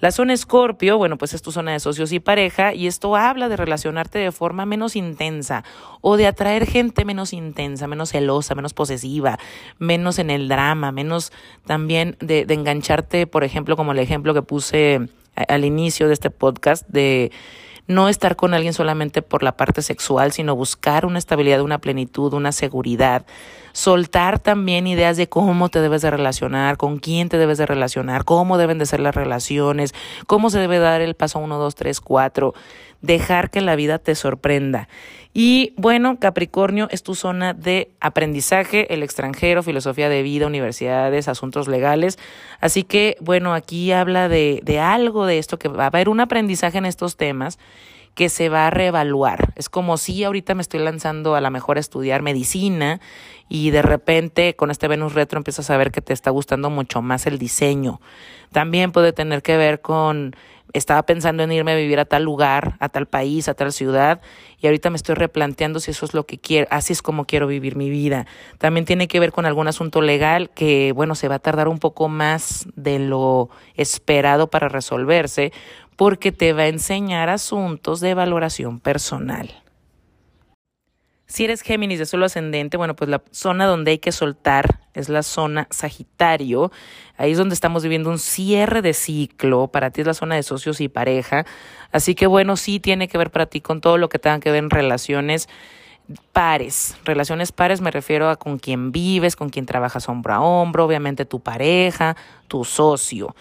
[0.00, 3.50] La zona Escorpio, bueno, pues es tu zona de socios y pareja y esto habla
[3.50, 5.62] de relacionarte de forma menos intensa
[6.00, 9.38] o de atraer gente menos intensa, menos celosa, menos posesiva,
[9.78, 11.32] menos en el drama, menos
[11.66, 15.10] también de, de engancharte, por ejemplo, como el ejemplo que puse
[15.48, 17.30] al inicio de este podcast, de
[17.86, 22.32] no estar con alguien solamente por la parte sexual, sino buscar una estabilidad, una plenitud,
[22.32, 23.26] una seguridad,
[23.72, 28.24] soltar también ideas de cómo te debes de relacionar, con quién te debes de relacionar,
[28.24, 29.94] cómo deben de ser las relaciones,
[30.26, 32.54] cómo se debe dar el paso uno, dos, tres, cuatro,
[33.00, 34.88] dejar que la vida te sorprenda.
[35.32, 41.68] Y bueno, Capricornio es tu zona de aprendizaje, el extranjero, filosofía de vida, universidades, asuntos
[41.68, 42.18] legales.
[42.60, 46.20] Así que bueno, aquí habla de, de algo de esto, que va a haber un
[46.20, 47.58] aprendizaje en estos temas
[48.14, 49.52] que se va a reevaluar.
[49.56, 53.00] Es como si ahorita me estoy lanzando a la mejor a estudiar medicina
[53.48, 57.02] y de repente con este Venus retro empiezas a ver que te está gustando mucho
[57.02, 58.00] más el diseño.
[58.52, 60.34] También puede tener que ver con
[60.72, 64.20] estaba pensando en irme a vivir a tal lugar, a tal país, a tal ciudad,
[64.60, 67.46] y ahorita me estoy replanteando si eso es lo que quiero, así es como quiero
[67.46, 68.26] vivir mi vida.
[68.58, 71.78] También tiene que ver con algún asunto legal que, bueno, se va a tardar un
[71.78, 75.52] poco más de lo esperado para resolverse,
[76.00, 79.50] porque te va a enseñar asuntos de valoración personal.
[81.26, 85.10] Si eres Géminis de suelo ascendente, bueno, pues la zona donde hay que soltar es
[85.10, 86.72] la zona Sagitario.
[87.18, 89.68] Ahí es donde estamos viviendo un cierre de ciclo.
[89.68, 91.44] Para ti es la zona de socios y pareja.
[91.92, 94.50] Así que bueno, sí tiene que ver para ti con todo lo que tenga que
[94.50, 95.50] ver en relaciones
[96.32, 96.96] pares.
[97.04, 101.26] Relaciones pares me refiero a con quien vives, con quien trabajas hombro a hombro, obviamente
[101.26, 102.16] tu pareja,
[102.48, 103.36] tu socio.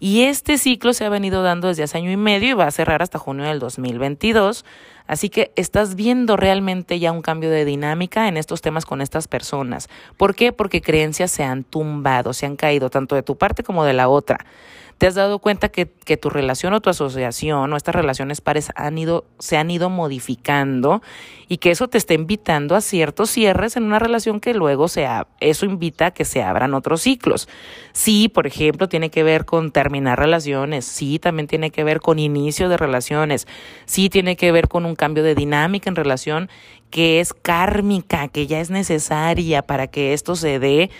[0.00, 2.70] Y este ciclo se ha venido dando desde hace año y medio y va a
[2.70, 4.64] cerrar hasta junio del 2022.
[5.06, 9.28] Así que estás viendo realmente ya un cambio de dinámica en estos temas con estas
[9.28, 9.90] personas.
[10.16, 10.52] ¿Por qué?
[10.52, 14.08] Porque creencias se han tumbado, se han caído tanto de tu parte como de la
[14.08, 14.38] otra
[15.00, 18.70] te has dado cuenta que, que, tu relación o tu asociación o estas relaciones pares
[18.76, 21.00] han ido, se han ido modificando
[21.48, 25.08] y que eso te está invitando a ciertos cierres en una relación que luego se
[25.40, 27.48] eso invita a que se abran otros ciclos.
[27.92, 32.18] Sí, por ejemplo, tiene que ver con terminar relaciones, sí, también tiene que ver con
[32.18, 33.48] inicio de relaciones,
[33.86, 36.50] sí, tiene que ver con un cambio de dinámica en relación
[36.90, 40.90] que es kármica, que ya es necesaria para que esto se dé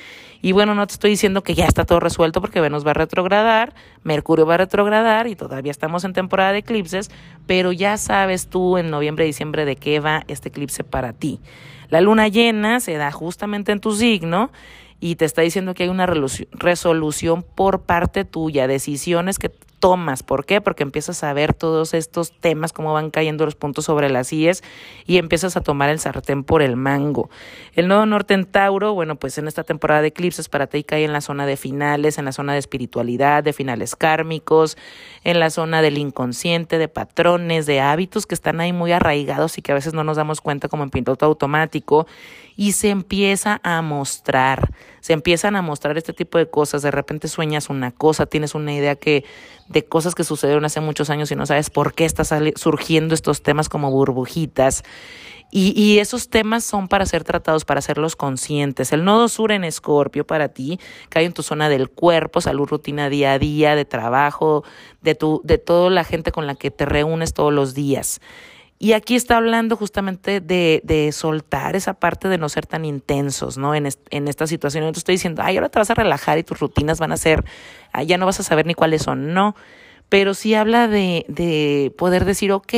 [0.42, 2.94] y bueno, no te estoy diciendo que ya está todo resuelto porque Venus va a
[2.94, 7.11] retrogradar, Mercurio va a retrogradar y todavía estamos en temporada de eclipses,
[7.46, 11.40] pero ya sabes tú en noviembre, diciembre de qué va este eclipse para ti.
[11.88, 14.50] La luna llena se da justamente en tu signo
[14.98, 20.22] y te está diciendo que hay una resolución por parte tuya, decisiones que tomas.
[20.22, 20.60] ¿Por qué?
[20.60, 24.62] Porque empiezas a ver todos estos temas, cómo van cayendo los puntos sobre las IES
[25.06, 27.30] y empiezas a tomar el sartén por el mango.
[27.74, 31.04] El nodo norte en Tauro, bueno, pues en esta temporada de eclipses para ti cae
[31.04, 34.76] en la zona de finales, en la zona de espiritualidad, de finales kármicos,
[35.24, 39.62] en la zona del inconsciente, de patrones, de hábitos que están ahí muy arraigados y
[39.62, 42.06] que a veces no nos damos cuenta como en piloto automático
[42.56, 47.26] y se empieza a mostrar, se empiezan a mostrar este tipo de cosas, de repente
[47.28, 49.24] sueñas una cosa, tienes una idea que
[49.70, 53.42] de cosas que sucedieron hace muchos años y no sabes por qué están surgiendo estos
[53.42, 54.83] temas como burbujitas.
[55.52, 58.92] Y, y, esos temas son para ser tratados, para hacerlos conscientes.
[58.92, 60.78] El nodo sur en Escorpio para ti
[61.09, 64.62] cae en tu zona del cuerpo, salud, rutina día a día, de trabajo,
[65.02, 68.20] de, tu, de toda la gente con la que te reúnes todos los días.
[68.82, 73.58] Y aquí está hablando justamente de, de soltar esa parte de no ser tan intensos,
[73.58, 73.74] ¿no?
[73.74, 74.84] En, en esta situación.
[74.84, 77.44] Entonces estoy diciendo, ay, ahora te vas a relajar y tus rutinas van a ser,
[78.06, 79.34] ya no vas a saber ni cuáles son.
[79.34, 79.54] No,
[80.08, 82.72] pero sí habla de, de poder decir, ok,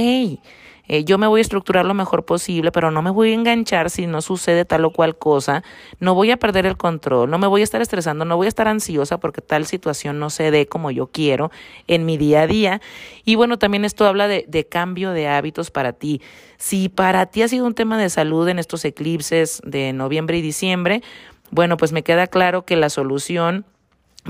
[0.89, 3.91] eh, yo me voy a estructurar lo mejor posible, pero no me voy a enganchar
[3.91, 5.63] si no sucede tal o cual cosa,
[6.01, 8.49] no voy a perder el control, no me voy a estar estresando, no voy a
[8.49, 11.51] estar ansiosa porque tal situación no se dé como yo quiero
[11.87, 12.81] en mi día a día.
[13.25, 16.21] Y bueno, también esto habla de, de cambio de hábitos para ti.
[16.59, 20.43] Si para ti ha sido un tema de salud en estos eclipses de noviembre y
[20.43, 21.03] diciembre,
[21.51, 23.67] bueno, pues me queda claro que la solución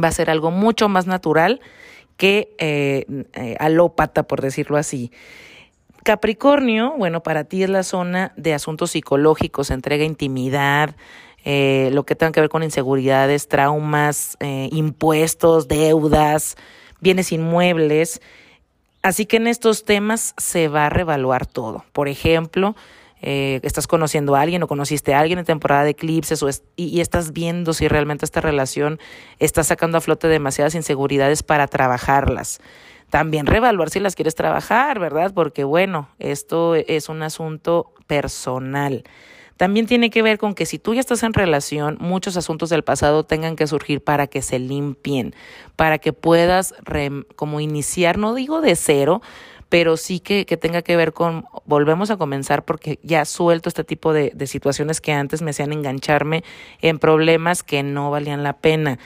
[0.03, 1.61] va a ser algo mucho más natural
[2.16, 5.11] que eh, eh, alópata, por decirlo así.
[6.03, 10.96] Capricornio, bueno, para ti es la zona de asuntos psicológicos, entrega intimidad,
[11.44, 16.57] eh, lo que tenga que ver con inseguridades, traumas, eh, impuestos, deudas,
[17.00, 18.20] bienes inmuebles.
[19.03, 21.84] Así que en estos temas se va a revaluar todo.
[21.92, 22.74] Por ejemplo,
[23.20, 27.00] eh, estás conociendo a alguien o conociste a alguien en temporada de eclipses o y,
[27.00, 28.98] estás viendo si realmente esta relación
[29.38, 32.61] está sacando a flote demasiadas inseguridades para trabajarlas.
[33.12, 35.32] También revaluar si las quieres trabajar, ¿verdad?
[35.34, 39.04] Porque bueno, esto es un asunto personal.
[39.58, 42.84] También tiene que ver con que si tú ya estás en relación, muchos asuntos del
[42.84, 45.34] pasado tengan que surgir para que se limpien,
[45.76, 46.72] para que puedas
[47.36, 49.20] como iniciar, no digo de cero,
[49.68, 53.84] pero sí que, que, tenga que ver con, volvemos a comenzar porque ya suelto este
[53.84, 56.44] tipo de, de situaciones que antes me hacían engancharme
[56.80, 58.98] en problemas que no valían la pena.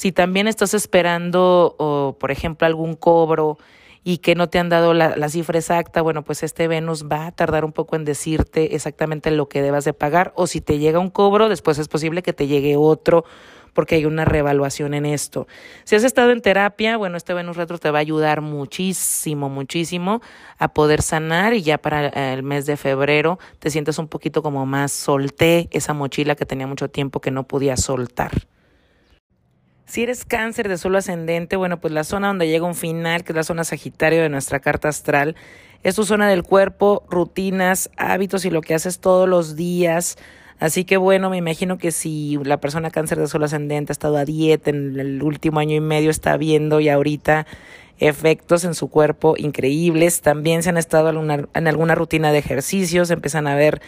[0.00, 3.58] Si también estás esperando, o, por ejemplo, algún cobro
[4.02, 7.32] y que no te han dado la, cifra exacta, bueno, pues este Venus va a
[7.32, 11.00] tardar un poco en decirte exactamente lo que debas de pagar o si te llega
[11.00, 13.26] un cobro, después es posible que te llegue otro
[13.74, 15.46] porque hay una revaluación en esto.
[15.84, 20.22] Si has estado en terapia, bueno, este Venus Retro te va a ayudar muchísimo, muchísimo
[20.56, 24.64] a poder sanar y ya para el mes de febrero te sientes un poquito como
[24.64, 28.30] más solté esa mochila que tenía mucho tiempo que no podía soltar.
[29.90, 33.32] Si eres cáncer de suelo ascendente, bueno, pues la zona donde llega un final, que
[33.32, 35.34] es la zona sagitario de nuestra carta astral,
[35.82, 40.16] es tu zona del cuerpo, rutinas, hábitos y lo que haces todos los días,
[40.60, 44.18] Así que bueno, me imagino que si la persona cáncer de suelo ascendente ha estado
[44.18, 47.46] a dieta en el último año y medio, está viendo y ahorita
[48.00, 50.22] efectos en su cuerpo increíbles.
[50.22, 53.80] También se han estado en alguna rutina de ejercicios, empiezan a ver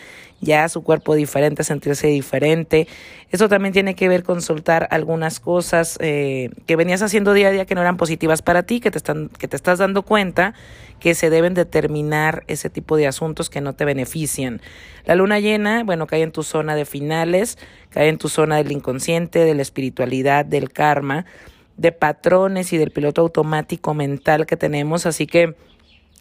[0.42, 2.86] ya su cuerpo diferente, sentirse diferente.
[3.30, 7.50] Eso también tiene que ver con soltar algunas cosas eh, que venías haciendo día a
[7.52, 10.52] día que no eran positivas para ti, que te, están, que te estás dando cuenta
[11.00, 14.60] que se deben determinar ese tipo de asuntos que no te benefician.
[15.04, 17.56] La luna llena, bueno, cae en tu zona de finales,
[17.90, 21.24] cae en tu zona del inconsciente, de la espiritualidad, del karma,
[21.82, 25.54] de patrones y del piloto automático mental que tenemos, así que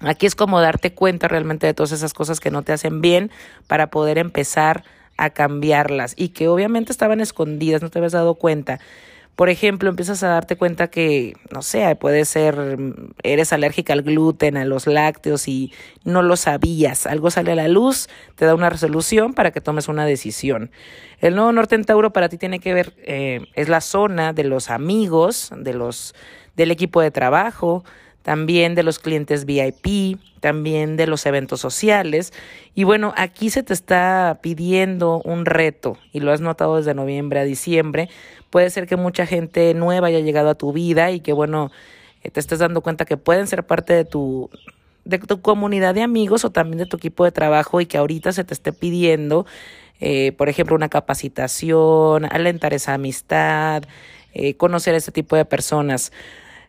[0.04, 3.30] Aquí es como darte cuenta realmente de todas esas cosas que no te hacen bien
[3.68, 4.84] para poder empezar
[5.16, 8.80] a cambiarlas y que obviamente estaban escondidas, no te habías dado cuenta.
[9.36, 12.78] Por ejemplo, empiezas a darte cuenta que, no sé, puede ser,
[13.24, 15.72] eres alérgica al gluten, a los lácteos y
[16.04, 17.08] no lo sabías.
[17.08, 20.70] Algo sale a la luz, te da una resolución para que tomes una decisión.
[21.20, 24.44] El nuevo norte en Tauro para ti tiene que ver, eh, es la zona de
[24.44, 26.14] los amigos, de los,
[26.56, 27.84] del equipo de trabajo,
[28.24, 32.34] también de los clientes VIP, también de los eventos sociales.
[32.76, 37.40] Y bueno, aquí se te está pidiendo un reto y lo has notado desde noviembre
[37.40, 38.10] a diciembre.
[38.52, 41.72] Puede ser que mucha gente nueva haya llegado a tu vida y que bueno,
[42.22, 44.52] eh, te estés dando cuenta que pueden ser parte de tu
[45.06, 48.32] de tu comunidad de amigos o también de tu equipo de trabajo y que ahorita
[48.34, 49.48] se te esté pidiendo,
[50.00, 53.84] eh, por ejemplo, una capacitación, alentar esa amistad,
[54.34, 56.12] eh, conocer a este tipo de personas.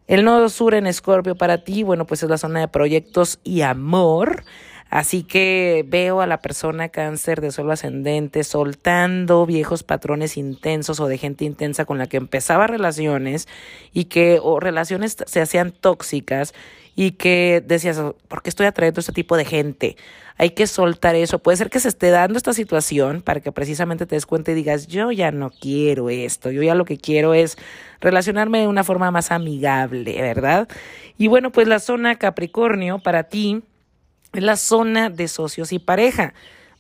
[0.07, 3.61] El nodo sur en Escorpio para ti, bueno, pues es la zona de proyectos y
[3.61, 4.45] amor.
[4.93, 11.07] Así que veo a la persona cáncer de suelo ascendente soltando viejos patrones intensos o
[11.07, 13.49] de gente intensa con la que empezaba relaciones
[13.95, 16.53] y que o relaciones se hacían tóxicas
[16.95, 19.97] y que decías, ¿por qué estoy atrayendo a este tipo de gente?
[20.37, 21.39] Hay que soltar eso.
[21.39, 24.55] Puede ser que se esté dando esta situación para que precisamente te des cuenta y
[24.55, 27.57] digas, yo ya no quiero esto, yo ya lo que quiero es
[28.03, 30.69] relacionarme de una forma más amigable, ¿verdad?
[31.17, 33.63] Y bueno, pues la zona Capricornio para ti
[34.33, 36.35] es la zona de socios y pareja.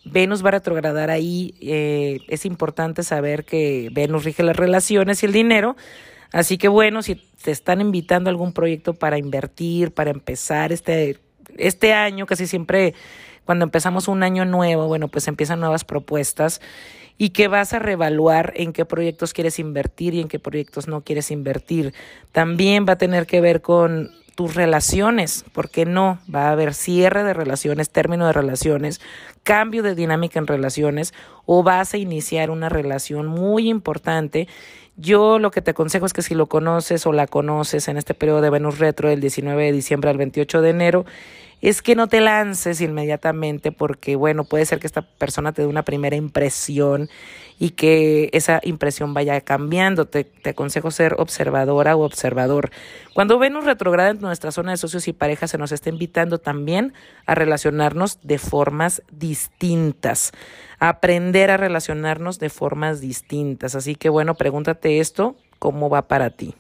[0.05, 1.55] Venus va a retrogradar ahí.
[1.61, 5.77] Eh, es importante saber que Venus rige las relaciones y el dinero.
[6.33, 11.19] Así que bueno, si te están invitando a algún proyecto para invertir, para empezar este,
[11.59, 12.95] este año, casi siempre
[13.45, 16.61] cuando empezamos un año nuevo, bueno, pues empiezan nuevas propuestas
[17.23, 21.03] y que vas a reevaluar en qué proyectos quieres invertir y en qué proyectos no
[21.03, 21.95] quieres invertir.
[22.33, 27.23] También va a tener que ver con tus relaciones, porque no, va a haber cierre
[27.23, 29.01] de relaciones, término de relaciones,
[29.45, 31.15] cambio de dinámica en relaciones
[31.47, 34.49] o vas a iniciar una relación muy importante
[34.97, 38.13] yo lo que te aconsejo es que si lo conoces o la conoces en este
[38.13, 41.07] periodo de Venus retro del 19 de diciembre al 28 de enero,
[41.63, 45.69] es que no te lances inmediatamente porque, bueno, puede ser que esta persona te dé
[45.69, 47.09] una primera impresión
[47.57, 50.07] y que esa impresión vaya cambiando.
[50.07, 52.73] Te, te aconsejo ser observadora o observador.
[53.15, 56.95] Cuando Venus retrograda en nuestra zona de socios y parejas, se nos está invitando también
[57.27, 60.33] a relacionarnos de formas distintas,
[60.81, 63.77] a aprender a relacionarnos de formas distintas.
[63.77, 66.57] Así que, bueno, pregúntate esto, ¿cómo va para ti?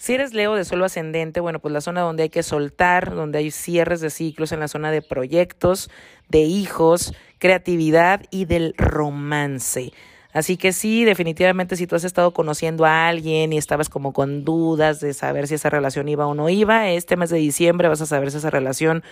[0.00, 3.40] Si eres Leo de suelo ascendente, bueno, pues la zona donde hay que soltar, donde
[3.40, 5.90] hay cierres de ciclos, en la zona de proyectos,
[6.28, 9.92] de hijos, creatividad y del romance.
[10.32, 14.44] Así que sí, definitivamente si tú has estado conociendo a alguien y estabas como con
[14.44, 18.00] dudas de saber si esa relación iba o no iba, este mes de diciembre vas
[18.00, 19.02] a saber si esa relación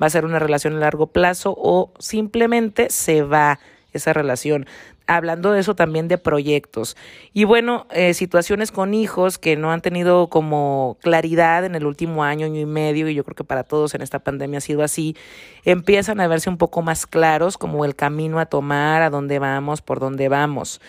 [0.00, 3.60] va a ser una relación a largo plazo o simplemente se va
[3.94, 4.66] esa relación
[5.06, 6.96] hablando de eso también de proyectos.
[7.32, 12.24] Y bueno, eh, situaciones con hijos que no han tenido como claridad en el último
[12.24, 14.82] año, año y medio, y yo creo que para todos en esta pandemia ha sido
[14.82, 15.16] así,
[15.64, 19.82] empiezan a verse un poco más claros como el camino a tomar, a dónde vamos,
[19.82, 20.80] por dónde vamos.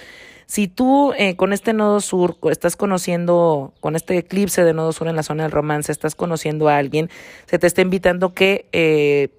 [0.47, 5.07] Si tú eh, con este nodo sur estás conociendo, con este eclipse de nodo sur
[5.07, 7.09] en la zona del romance, estás conociendo a alguien,
[7.47, 9.29] se te está invitando que eh,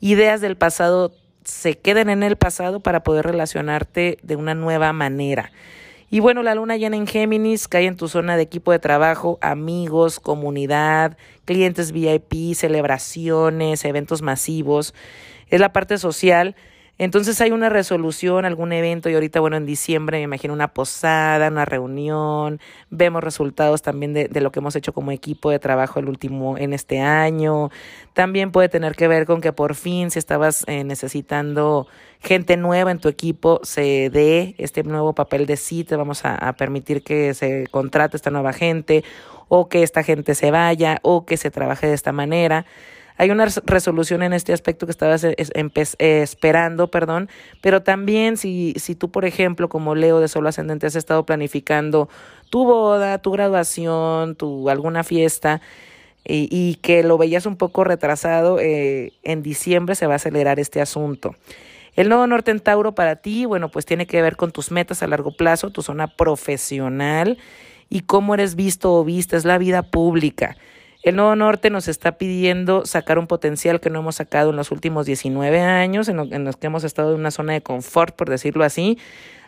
[0.00, 1.12] ideas del pasado
[1.46, 5.52] se queden en el pasado para poder relacionarte de una nueva manera.
[6.10, 9.38] Y bueno, la luna llena en Géminis cae en tu zona de equipo de trabajo,
[9.40, 14.94] amigos, comunidad, clientes VIP, celebraciones, eventos masivos.
[15.48, 16.56] Es la parte social
[16.98, 21.48] entonces hay una resolución, algún evento y ahorita, bueno, en diciembre me imagino una posada,
[21.48, 26.00] una reunión, vemos resultados también de, de, lo que hemos hecho como equipo de trabajo
[26.00, 27.70] el último en este año.
[28.14, 31.86] También puede tener que ver con que por fin si estabas eh, necesitando
[32.20, 36.34] gente nueva en tu equipo, se dé este nuevo papel de sí, te vamos a,
[36.34, 39.04] a permitir que se contrate esta nueva gente
[39.48, 42.64] o que esta gente se vaya o que se trabaje de esta manera.
[43.18, 45.34] Hay una resolución en este aspecto que estabas eh,
[45.98, 47.28] esperando, perdón,
[47.62, 52.08] pero también si, si tú, por ejemplo, como Leo de Solo Ascendente, has estado planificando
[52.50, 55.60] tu boda, tu graduación, tu alguna fiesta,
[56.24, 60.58] y, y que lo veías un poco retrasado, eh, en diciembre se va a acelerar
[60.58, 61.34] este asunto.
[61.94, 65.02] El nodo norte en Tauro para ti, bueno, pues tiene que ver con tus metas
[65.02, 67.38] a largo plazo, tu zona profesional
[67.88, 70.56] y cómo eres visto o vista, es la vida pública.
[71.06, 74.72] El Nuevo Norte nos está pidiendo sacar un potencial que no hemos sacado en los
[74.72, 78.64] últimos 19 años, en, los que hemos estado en una zona de confort, por decirlo
[78.64, 78.98] así.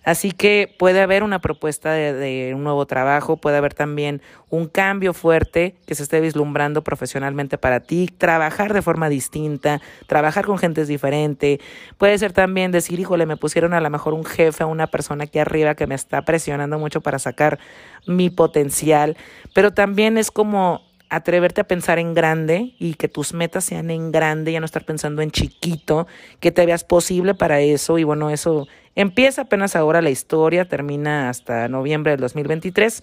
[0.05, 5.13] Así que puede haber una propuesta de, un nuevo trabajo, puede haber también un cambio
[5.13, 10.87] fuerte que se esté vislumbrando profesionalmente para ti, trabajar de forma distinta, trabajar con gente
[10.87, 11.59] diferente.
[11.99, 15.41] Puede ser también decir, híjole, me pusieron a lo mejor un jefe, una persona aquí
[15.41, 17.59] arriba que me está presionando mucho para sacar
[18.07, 19.17] mi potencial,
[19.55, 24.13] pero también es como atreverte a pensar en grande y que tus metas sean en
[24.13, 26.07] grande, ya no estar pensando en chiquito,
[26.41, 31.29] que te veas posible para eso y bueno, eso empieza apenas ahora la historia, termina
[31.29, 33.03] hasta noviembre del 2023.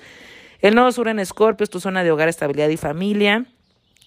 [0.61, 3.45] El nodo sur en Escorpio es tu zona de hogar, estabilidad y familia.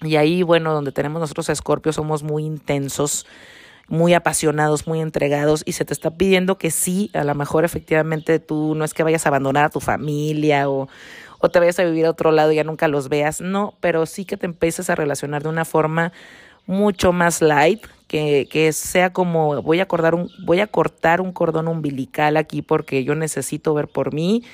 [0.02, 3.26] Y ahí, bueno, donde tenemos nosotros a Escorpio, somos muy intensos,
[3.88, 8.38] muy apasionados, muy entregados y se te está pidiendo que sí, a lo mejor efectivamente
[8.38, 10.88] tú no es que vayas a abandonar a tu familia o,
[11.38, 14.06] o te vayas a vivir a otro lado y ya nunca los veas, no, pero
[14.06, 16.12] sí que te empieces a relacionar de una forma
[16.66, 21.32] mucho más light, que, que sea como voy a acordar un, voy a cortar un
[21.32, 24.44] cordón umbilical aquí porque yo necesito ver por mí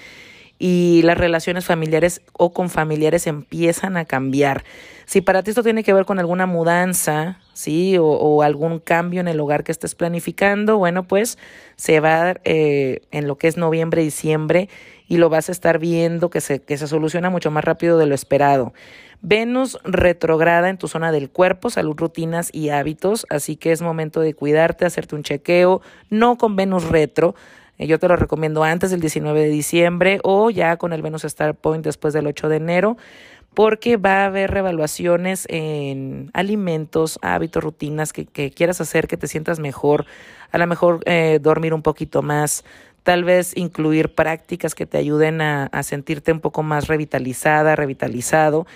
[0.58, 4.64] y las relaciones familiares o con familiares empiezan a cambiar.
[5.04, 7.98] Si para ti esto tiene que ver con alguna mudanza, ¿sí?
[7.98, 11.38] O, o algún cambio en el hogar que estés planificando, bueno, pues
[11.76, 14.68] se va eh, en lo que es noviembre, diciembre
[15.08, 18.06] y lo vas a estar viendo que se, que se soluciona mucho más rápido de
[18.06, 18.72] lo esperado.
[19.20, 24.20] Venus retrograda en tu zona del cuerpo, salud, rutinas y hábitos, así que es momento
[24.20, 25.80] de cuidarte, hacerte un chequeo,
[26.10, 27.34] no con Venus retro,
[27.78, 31.24] eh, yo te lo recomiendo antes del 19 de diciembre o ya con el Venus
[31.24, 32.96] Star Point después del 8 de enero,
[33.54, 39.28] porque va a haber revaluaciones en alimentos, hábitos, rutinas que, que quieras hacer, que te
[39.28, 40.06] sientas mejor,
[40.50, 42.64] a lo mejor eh, dormir un poquito más,
[43.04, 48.66] tal vez incluir prácticas que te ayuden a, a, sentirte un poco más revitalizada, revitalizado.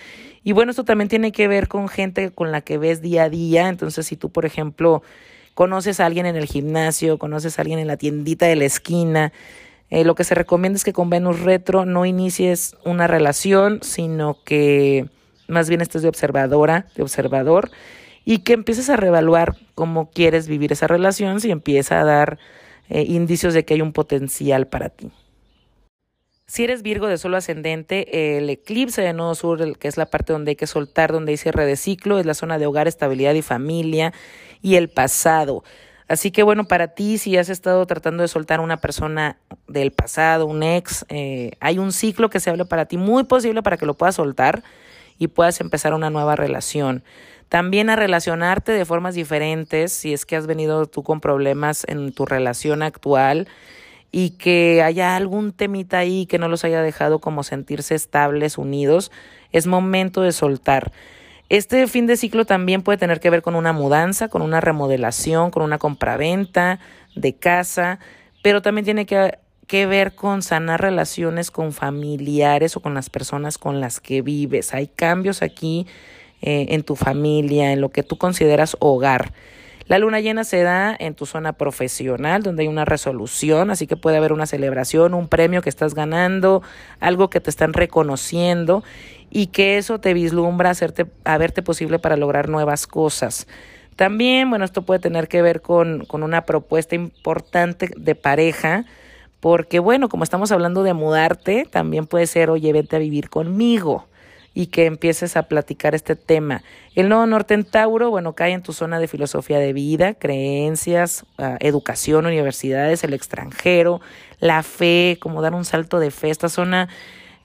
[0.44, 3.28] Y bueno, esto también tiene que ver con gente con la que ves día a
[3.28, 3.68] día.
[3.68, 5.02] Entonces, si tú, por ejemplo,
[5.54, 9.32] conoces a alguien en el gimnasio, conoces a alguien en la tiendita de la esquina,
[9.90, 14.36] eh, lo que se recomienda es que con Venus Retro no inicies una relación, sino
[14.44, 15.06] que
[15.48, 17.70] más bien estés de observadora, de observador,
[18.24, 22.38] y que empieces a reevaluar cómo quieres vivir esa relación si empieza a dar
[22.88, 25.10] eh, indicios de que hay un potencial para ti.
[26.46, 30.32] Si eres Virgo de solo ascendente, el eclipse de nodo sur, que es la parte
[30.32, 33.34] donde hay que soltar, donde hay cierre de ciclo, es la zona de hogar, estabilidad
[33.34, 34.14] y familia
[34.62, 35.62] y el pasado.
[36.08, 40.46] Así que bueno, para ti, si has estado tratando de soltar una persona del pasado,
[40.46, 43.84] un ex, eh, hay un ciclo que se habla para ti muy posible para que
[43.84, 44.62] lo puedas soltar
[45.18, 47.04] y puedas empezar una nueva relación.
[47.48, 52.12] También a relacionarte de formas diferentes, si es que has venido tú con problemas en
[52.12, 53.48] tu relación actual
[54.12, 59.10] y que haya algún temita ahí que no los haya dejado como sentirse estables, unidos,
[59.52, 60.92] es momento de soltar.
[61.48, 65.50] Este fin de ciclo también puede tener que ver con una mudanza, con una remodelación,
[65.50, 66.78] con una compraventa
[67.14, 67.98] de casa,
[68.42, 73.56] pero también tiene que, que ver con sanar relaciones con familiares o con las personas
[73.56, 74.74] con las que vives.
[74.74, 75.86] Hay cambios aquí
[76.40, 79.32] eh, en tu familia, en lo que tú consideras hogar.
[79.88, 83.96] La luna llena se da en tu zona profesional, donde hay una resolución, así que
[83.96, 86.62] puede haber una celebración, un premio que estás ganando,
[87.00, 88.84] algo que te están reconociendo
[89.30, 93.48] y que eso te vislumbra hacerte, a verte posible para lograr nuevas cosas.
[93.96, 98.84] También, bueno, esto puede tener que ver con, con una propuesta importante de pareja,
[99.40, 104.07] porque bueno, como estamos hablando de mudarte, también puede ser, oye, vente a vivir conmigo
[104.58, 106.64] y que empieces a platicar este tema.
[106.96, 111.24] El nodo norte en Tauro, bueno, cae en tu zona de filosofía de vida, creencias,
[111.38, 114.00] ah, educación, universidades, el extranjero,
[114.40, 116.30] la fe, como dar un salto de fe.
[116.30, 116.88] Esta zona,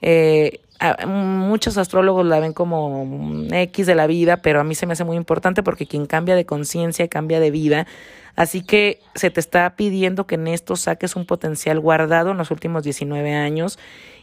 [0.01, 0.61] eh,
[1.07, 3.07] muchos astrólogos la ven como
[3.51, 6.36] X de la vida, pero a mí se me hace muy importante porque quien cambia
[6.36, 7.88] de conciencia cambia de vida.
[8.36, 12.49] Así que se te está pidiendo que en esto saques un potencial guardado en los
[12.49, 13.77] últimos 19 años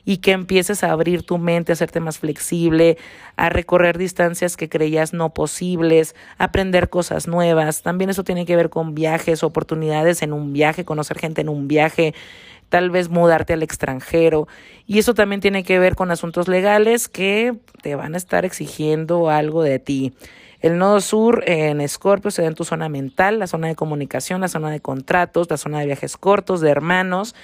[0.05, 2.99] y que empieces a abrir tu mente, a hacerte más flexible,
[3.37, 7.83] a recorrer distancias que creías no posibles, aprender cosas nuevas.
[7.83, 11.69] También eso tiene que ver con viajes, oportunidades en un viaje, conocer gente en un
[11.69, 12.15] viaje,
[12.71, 14.49] tal vez mudarte al extranjero.
[14.87, 19.29] Y eso también tiene que ver con asuntos legales que te van a estar exigiendo
[19.29, 20.15] algo de ti.
[20.61, 24.41] El nodo sur en Escorpio se da en tu zona mental, la zona de comunicación,
[24.41, 27.35] la zona de contratos, la zona de viajes cortos, de hermanos.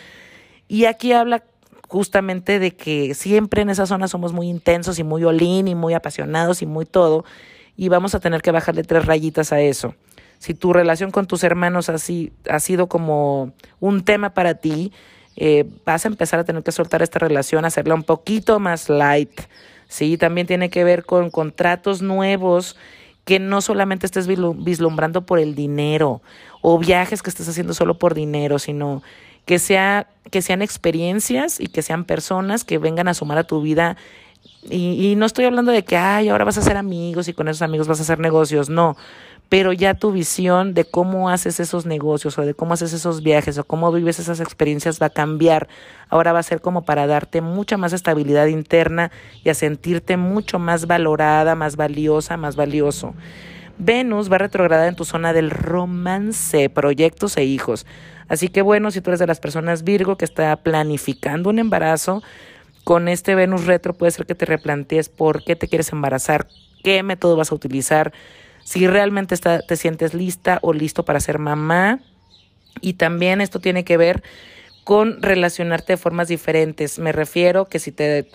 [0.68, 1.44] Y aquí habla
[1.88, 5.94] justamente de que siempre en esa zona somos muy intensos y muy olín y muy
[5.94, 7.24] apasionados y muy todo,
[7.76, 9.94] y vamos a tener que bajarle tres rayitas a eso.
[10.38, 14.92] Si tu relación con tus hermanos ha sido como un tema para ti,
[15.36, 19.40] eh, vas a empezar a tener que soltar esta relación, hacerla un poquito más light.
[19.88, 22.76] Sí, también tiene que ver con contratos nuevos
[23.24, 26.22] que no solamente estés vislumbrando por el dinero
[26.62, 29.02] o viajes que estés haciendo solo por dinero, sino
[29.44, 33.60] que, sea, que sean experiencias y que sean personas que vengan a sumar a tu
[33.60, 33.96] vida.
[34.70, 37.48] Y, y no estoy hablando de que, ay, ahora vas a ser amigos y con
[37.48, 38.96] esos amigos vas a hacer negocios, no
[39.48, 43.58] pero ya tu visión de cómo haces esos negocios o de cómo haces esos viajes
[43.58, 45.68] o cómo vives esas experiencias va a cambiar.
[46.08, 49.12] Ahora va a ser como para darte mucha más estabilidad interna
[49.44, 53.14] y a sentirte mucho más valorada, más valiosa, más valioso.
[53.78, 57.86] Venus va a retrogradar en tu zona del romance, proyectos e hijos.
[58.28, 62.22] Así que bueno, si tú eres de las personas Virgo que está planificando un embarazo,
[62.84, 66.48] con este Venus retro puede ser que te replantees por qué te quieres embarazar,
[66.82, 68.12] qué método vas a utilizar,
[68.66, 72.00] si realmente está, te sientes lista o listo para ser mamá.
[72.80, 74.24] Y también esto tiene que ver
[74.82, 76.98] con relacionarte de formas diferentes.
[76.98, 78.28] Me refiero que si te,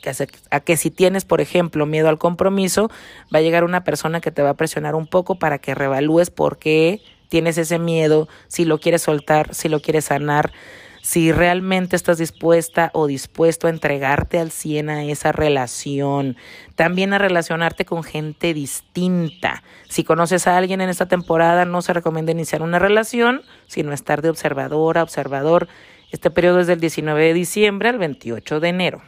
[0.49, 2.89] a que si tienes, por ejemplo, miedo al compromiso,
[3.34, 6.29] va a llegar una persona que te va a presionar un poco para que revalúes
[6.29, 10.53] por qué tienes ese miedo, si lo quieres soltar, si lo quieres sanar,
[11.02, 16.38] si realmente estás dispuesta o dispuesto a entregarte al 100 a esa relación,
[16.76, 19.64] también a relacionarte con gente distinta.
[19.89, 24.22] Si conoces a alguien en esta temporada, no se recomienda iniciar una relación, sino estar
[24.22, 25.68] de observadora, observador.
[26.12, 29.02] Este periodo es del 19 de diciembre al 28 de enero.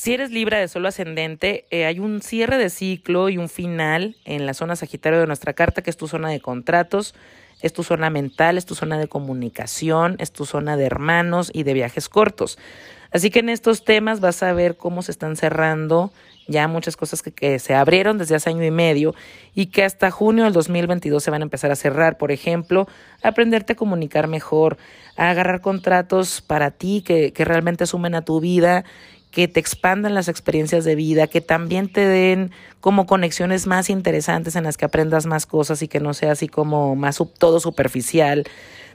[0.00, 4.16] Si eres Libra de solo ascendente, eh, hay un cierre de ciclo y un final
[4.24, 7.14] en la zona Sagitario de nuestra carta, que es tu zona de contratos,
[7.62, 11.62] es tu zona mental, es tu zona de comunicación, es tu zona de hermanos y
[11.62, 12.58] de viajes cortos.
[13.12, 16.12] Así que en estos temas vas a ver cómo se están cerrando
[16.46, 19.14] ya muchas cosas que, que, se abrieron desde hace año y medio
[19.54, 22.18] y que hasta junio del 2022 se van a empezar a cerrar.
[22.18, 22.88] Por ejemplo,
[23.22, 24.76] aprenderte a comunicar mejor,
[25.16, 28.84] a agarrar contratos para ti que, que realmente sumen a tu vida
[29.30, 32.50] que te expandan las experiencias de vida, que también te den
[32.80, 36.48] como conexiones más interesantes en las que aprendas más cosas y que no sea así
[36.48, 38.44] como más todo superficial.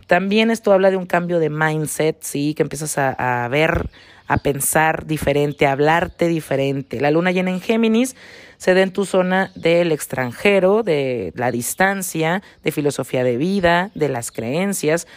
[0.08, 3.90] También esto habla de un cambio de mindset, sí, que empiezas a, a ver,
[4.28, 7.00] a pensar diferente, a hablarte diferente.
[7.00, 8.16] La luna llena en Géminis
[8.58, 14.10] se da en tu zona del extranjero, de la distancia, de filosofía de vida, de
[14.10, 15.08] las creencias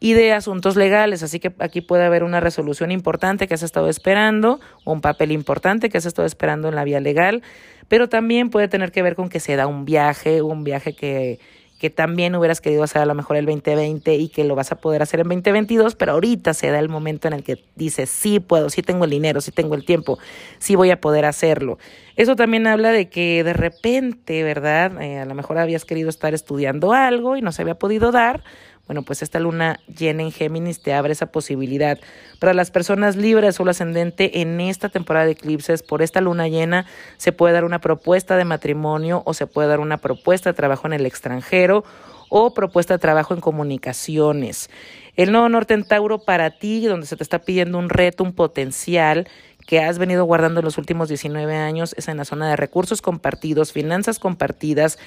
[0.00, 1.22] y de asuntos legales.
[1.22, 5.90] Así que aquí puede haber una resolución importante que has estado esperando, un papel importante
[5.90, 7.42] que has estado esperando en la vía legal,
[7.88, 11.38] pero también puede tener que ver con que se da un viaje, un viaje que,
[11.80, 14.76] que también hubieras querido hacer a lo mejor el 2020 y que lo vas a
[14.76, 18.38] poder hacer en 2022, pero ahorita se da el momento en el que dices, sí
[18.38, 20.18] puedo, sí tengo el dinero, sí tengo el tiempo,
[20.58, 21.78] sí voy a poder hacerlo.
[22.16, 25.00] Eso también habla de que de repente, ¿verdad?
[25.00, 28.44] Eh, a lo mejor habías querido estar estudiando algo y no se había podido dar,
[28.90, 32.00] bueno, pues esta luna llena en Géminis te abre esa posibilidad.
[32.40, 36.86] Para las personas libres o ascendente, en esta temporada de eclipses, por esta luna llena,
[37.16, 40.88] se puede dar una propuesta de matrimonio o se puede dar una propuesta de trabajo
[40.88, 41.84] en el extranjero
[42.30, 44.70] o propuesta de trabajo en comunicaciones.
[45.14, 48.32] El nodo norte en Tauro para ti, donde se te está pidiendo un reto, un
[48.32, 49.28] potencial
[49.68, 53.02] que has venido guardando en los últimos 19 años, es en la zona de recursos
[53.02, 54.98] compartidos, finanzas compartidas,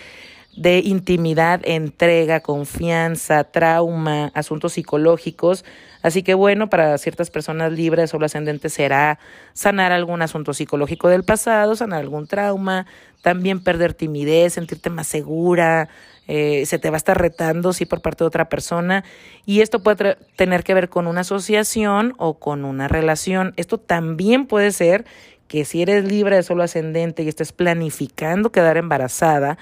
[0.55, 5.65] de intimidad, entrega, confianza, trauma, asuntos psicológicos.
[6.01, 9.19] Así que bueno, para ciertas personas libres o ascendentes será
[9.53, 12.85] sanar algún asunto psicológico del pasado, sanar algún trauma,
[13.21, 15.89] también perder timidez, sentirte más segura,
[16.27, 19.03] eh, se te va a estar retando, sí, por parte de otra persona.
[19.45, 23.53] Y esto puede tener que ver con una asociación o con una relación.
[23.55, 25.05] Esto también puede ser
[25.47, 29.57] que si eres libre de solo ascendente y estés planificando quedar embarazada,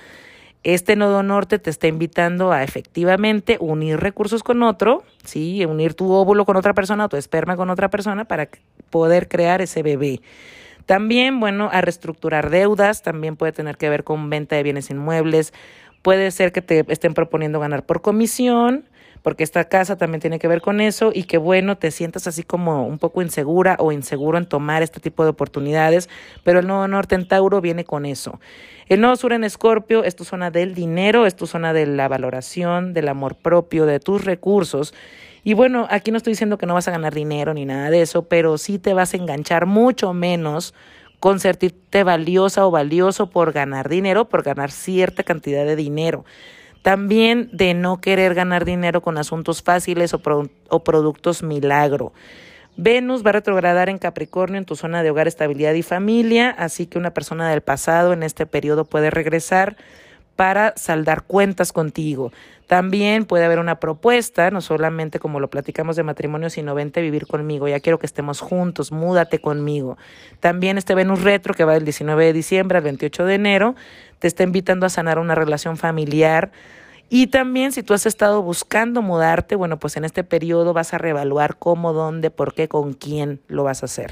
[0.63, 5.65] este nodo norte te está invitando a efectivamente unir recursos con otro, ¿sí?
[5.65, 8.49] unir tu óvulo con otra persona, tu esperma con otra persona para
[8.89, 10.21] poder crear ese bebé.
[10.85, 15.53] También, bueno, a reestructurar deudas, también puede tener que ver con venta de bienes inmuebles,
[16.01, 18.85] puede ser que te estén proponiendo ganar por comisión,
[19.21, 22.43] porque esta casa también tiene que ver con eso y que bueno, te sientas así
[22.43, 26.09] como un poco insegura o inseguro en tomar este tipo de oportunidades,
[26.43, 28.39] pero el nodo norte en Tauro viene con eso.
[28.87, 32.07] El nodo sur en Escorpio es tu zona del dinero, es tu zona de la
[32.07, 34.93] valoración, del amor propio, de tus recursos.
[35.43, 38.01] Y bueno, aquí no estoy diciendo que no vas a ganar dinero ni nada de
[38.01, 40.73] eso, pero sí te vas a enganchar mucho menos
[41.19, 46.25] con sentirte valiosa o valioso por ganar dinero, por ganar cierta cantidad de dinero.
[46.81, 50.21] También de no querer ganar dinero con asuntos fáciles o,
[50.69, 52.13] o productos milagro.
[52.77, 56.87] Venus va a retrogradar en Capricornio en tu zona de hogar, estabilidad y familia, así
[56.87, 59.75] que una persona del pasado en este periodo puede regresar
[60.41, 62.31] para saldar cuentas contigo.
[62.65, 67.03] También puede haber una propuesta, no solamente como lo platicamos de matrimonio, sino vente a
[67.03, 69.99] vivir conmigo, ya quiero que estemos juntos, múdate conmigo.
[70.39, 73.75] También este Venus retro que va del 19 de diciembre al 28 de enero,
[74.17, 76.51] te está invitando a sanar una relación familiar.
[77.07, 80.97] Y también si tú has estado buscando mudarte, bueno, pues en este periodo vas a
[80.97, 84.09] reevaluar cómo, dónde, por qué, con quién lo vas a hacer.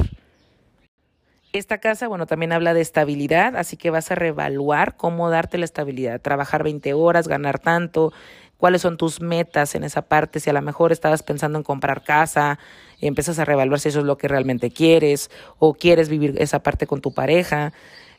[1.52, 5.66] Esta casa, bueno, también habla de estabilidad, así que vas a reevaluar cómo darte la
[5.66, 8.14] estabilidad, trabajar 20 horas, ganar tanto,
[8.58, 12.04] cuáles son tus metas en esa parte, si a lo mejor estabas pensando en comprar
[12.04, 12.60] casa,
[13.00, 16.62] y empiezas a reevaluar si eso es lo que realmente quieres o quieres vivir esa
[16.62, 17.74] parte con tu pareja.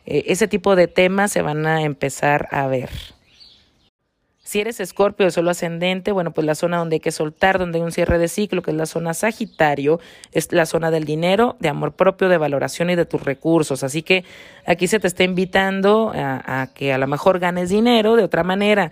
[0.06, 2.90] Eh, ese tipo de temas se van a empezar a ver.
[4.50, 7.78] Si eres escorpio de solo ascendente, bueno, pues la zona donde hay que soltar, donde
[7.78, 10.00] hay un cierre de ciclo, que es la zona sagitario,
[10.32, 13.84] es la zona del dinero, de amor propio, de valoración y de tus recursos.
[13.84, 14.24] Así que
[14.66, 18.42] aquí se te está invitando a, a que a lo mejor ganes dinero de otra
[18.42, 18.90] manera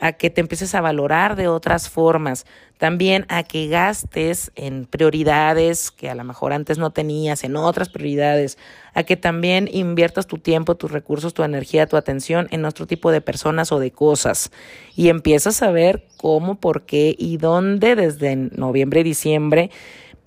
[0.00, 2.46] a que te empieces a valorar de otras formas,
[2.78, 7.90] también a que gastes en prioridades que a lo mejor antes no tenías, en otras
[7.90, 8.56] prioridades,
[8.94, 13.12] a que también inviertas tu tiempo, tus recursos, tu energía, tu atención en otro tipo
[13.12, 14.50] de personas o de cosas.
[14.96, 19.70] Y empiezas a ver cómo, por qué y dónde desde noviembre diciembre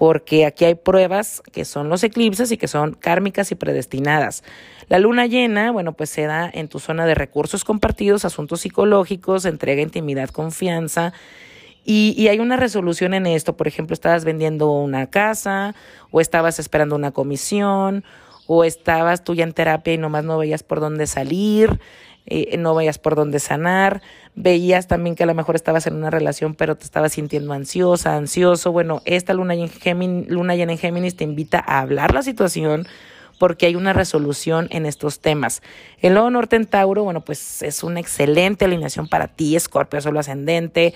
[0.04, 4.43] porque aquí hay pruebas que son los eclipses y que son kármicas y predestinadas.
[4.89, 9.45] La luna llena, bueno, pues se da en tu zona de recursos compartidos, asuntos psicológicos,
[9.45, 11.14] entrega, intimidad, confianza.
[11.86, 15.74] Y, hay una resolución en esto, por ejemplo, estabas vendiendo una casa
[16.12, 18.04] o estabas esperando una comisión
[18.45, 21.80] o estabas tú ya en terapia y nomás no veías por dónde salir,
[22.26, 24.01] eh, no veías por dónde sanar,
[24.36, 28.15] veías también que a lo mejor estabas en una relación pero te estabas sintiendo ansiosa,
[28.15, 28.71] ansioso.
[28.71, 32.88] Bueno, esta luna llena en Géminis, luna en Géminis te invita a hablar la situación
[33.39, 35.61] porque hay una resolución en estos temas.
[36.01, 40.19] El nuevo norte en Tauro, bueno, pues es una excelente alineación para ti, Escorpio, solo
[40.19, 40.93] ascendente,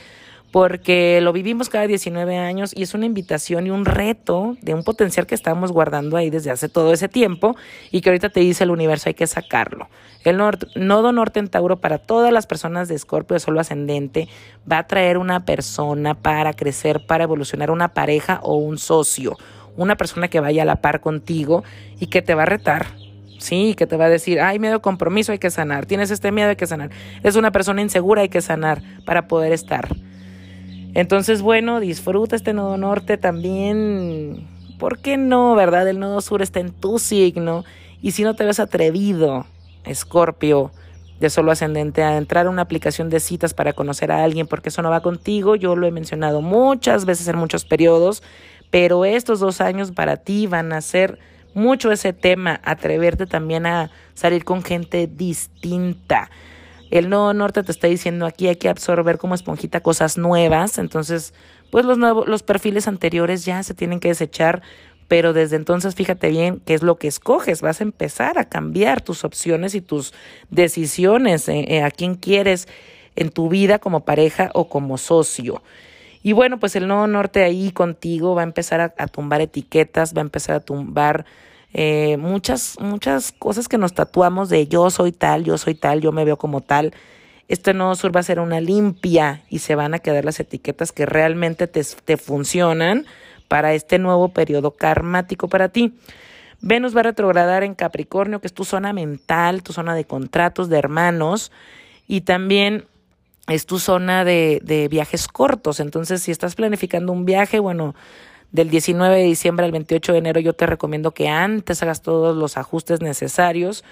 [0.58, 4.82] porque lo vivimos cada 19 años y es una invitación y un reto de un
[4.82, 7.56] potencial que estábamos guardando ahí desde hace todo ese tiempo
[7.92, 9.88] y que ahorita te dice el universo hay que sacarlo.
[10.24, 10.38] El
[10.76, 14.30] nodo norte en Tauro para todas las personas de Escorpio de solo ascendente
[14.70, 19.38] va a traer una persona para crecer, para evolucionar, una pareja o un socio,
[19.76, 21.64] una persona que vaya a la par contigo
[22.00, 22.88] y que te va a retar,
[23.38, 25.86] Sí, que te va a decir, ay, miedo compromiso, hay que sanar.
[25.86, 26.90] Tienes este miedo, hay que sanar.
[27.22, 29.88] Es una persona insegura, hay que sanar para poder estar.
[30.98, 34.48] Entonces, bueno, disfruta este nodo norte también.
[34.80, 35.88] ¿Por qué no, verdad?
[35.88, 37.66] El nodo sur está en tu signo.
[38.02, 39.46] Y si no te ves atrevido,
[39.84, 40.72] Escorpio,
[41.20, 44.70] de solo ascendente, a entrar a una aplicación de citas para conocer a alguien, porque
[44.70, 48.24] eso no va contigo, yo lo he mencionado muchas veces en muchos periodos,
[48.72, 51.20] pero estos dos años para ti van a ser
[51.54, 56.32] mucho ese tema, atreverte también a salir con gente distinta.
[56.92, 61.34] El nodo norte te está diciendo aquí hay que absorber como esponjita cosas nuevas, entonces
[61.70, 64.62] pues los, nuevos, los perfiles anteriores ya se tienen que desechar,
[65.08, 69.02] pero desde entonces fíjate bien qué es lo que escoges, vas a empezar a cambiar
[69.02, 70.14] tus opciones y tus
[70.50, 72.68] decisiones, eh, eh, a quién quieres
[73.16, 75.62] en tu vida como pareja o como socio.
[76.24, 80.22] Y bueno, pues el Nodo Norte ahí contigo va a empezar a, tumbar etiquetas, va
[80.22, 81.26] a empezar a tumbar
[81.74, 86.12] eh, muchas, muchas cosas que nos tatuamos de yo soy tal, yo soy tal, yo
[86.12, 86.94] me veo como tal.
[87.48, 90.92] Este Nodo Sur va a ser una limpia y se van a quedar las etiquetas
[90.92, 93.06] que realmente te, te funcionan
[93.48, 95.98] para este nuevo periodo karmático para ti.
[96.60, 100.70] Venus va a retrogradar en Capricornio, que es tu zona mental, tu zona de contratos,
[100.70, 101.52] de hermanos,
[102.08, 102.86] y también
[103.48, 105.80] es tu zona de, de viajes cortos.
[105.80, 107.96] Entonces, si estás planificando un viaje, bueno,
[108.52, 112.36] del 19 de diciembre al 28 de enero, yo te recomiendo que antes hagas todos
[112.36, 113.84] los ajustes necesarios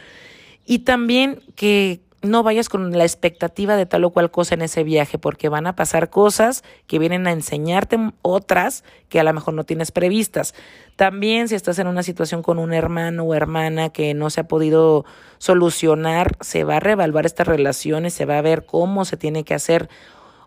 [0.66, 4.84] y también que no vayas con la expectativa de tal o cual cosa en ese
[4.84, 9.54] viaje, porque van a pasar cosas que vienen a enseñarte otras que a lo mejor
[9.54, 10.54] no tienes previstas.
[10.96, 14.48] También si estás en una situación con un hermano o hermana que no se ha
[14.48, 15.06] podido
[15.38, 19.44] solucionar, se va a reevaluar esta relación y se va a ver cómo se tiene
[19.44, 19.90] que hacer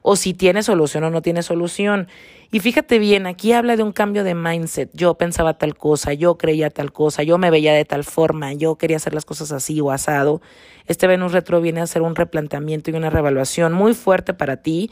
[0.03, 2.09] o si tiene solución o no tiene solución.
[2.51, 4.89] Y fíjate bien, aquí habla de un cambio de mindset.
[4.95, 8.77] Yo pensaba tal cosa, yo creía tal cosa, yo me veía de tal forma, yo
[8.77, 10.41] quería hacer las cosas así o asado.
[10.87, 14.91] Este Venus retro viene a hacer un replanteamiento y una revaluación muy fuerte para ti.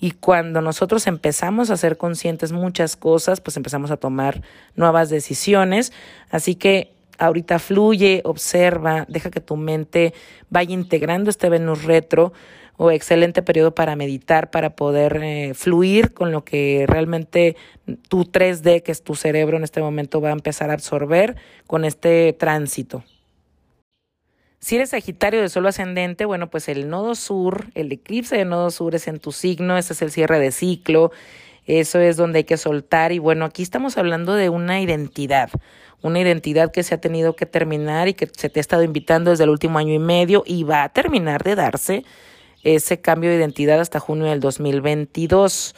[0.00, 4.40] Y cuando nosotros empezamos a ser conscientes muchas cosas, pues empezamos a tomar
[4.76, 5.92] nuevas decisiones.
[6.30, 10.14] Así que ahorita fluye, observa, deja que tu mente
[10.50, 12.32] vaya integrando este Venus retro
[12.76, 17.56] o excelente periodo para meditar, para poder eh, fluir con lo que realmente
[18.08, 21.84] tu 3D, que es tu cerebro en este momento, va a empezar a absorber con
[21.84, 23.04] este tránsito.
[24.58, 28.70] Si eres Sagitario de Sol ascendente, bueno, pues el nodo sur, el eclipse de nodo
[28.70, 31.10] sur es en tu signo, este es el cierre de ciclo,
[31.66, 35.50] eso es donde hay que soltar y bueno, aquí estamos hablando de una identidad,
[36.00, 39.30] una identidad que se ha tenido que terminar y que se te ha estado invitando
[39.30, 42.04] desde el último año y medio y va a terminar de darse
[42.62, 45.74] ese cambio de identidad hasta junio del 2022.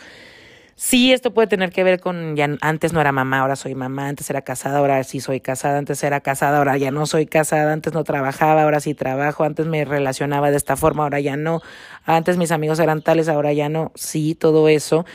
[0.77, 4.09] Sí, esto puede tener que ver con, ya antes no era mamá, ahora soy mamá,
[4.09, 7.73] antes era casada, ahora sí soy casada, antes era casada, ahora ya no soy casada,
[7.73, 11.63] antes no trabajaba, ahora sí trabajo, antes me relacionaba de esta forma, ahora ya no,
[12.05, 15.07] antes mis amigos eran tales, ahora ya no, sí, todo eso.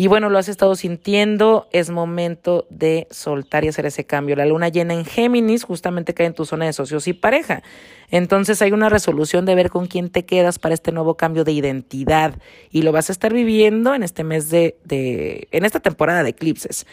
[0.00, 4.36] Y bueno, lo has estado sintiendo, es momento de soltar y hacer ese cambio.
[4.36, 7.64] La luna llena en Géminis justamente cae en tu zona de socios y pareja.
[8.08, 11.50] Entonces hay una resolución de ver con quién te quedas para este nuevo cambio de
[11.50, 12.36] identidad
[12.70, 16.30] y lo vas a estar viviendo en este mes de, de en esta temporada de
[16.30, 16.86] eclipses.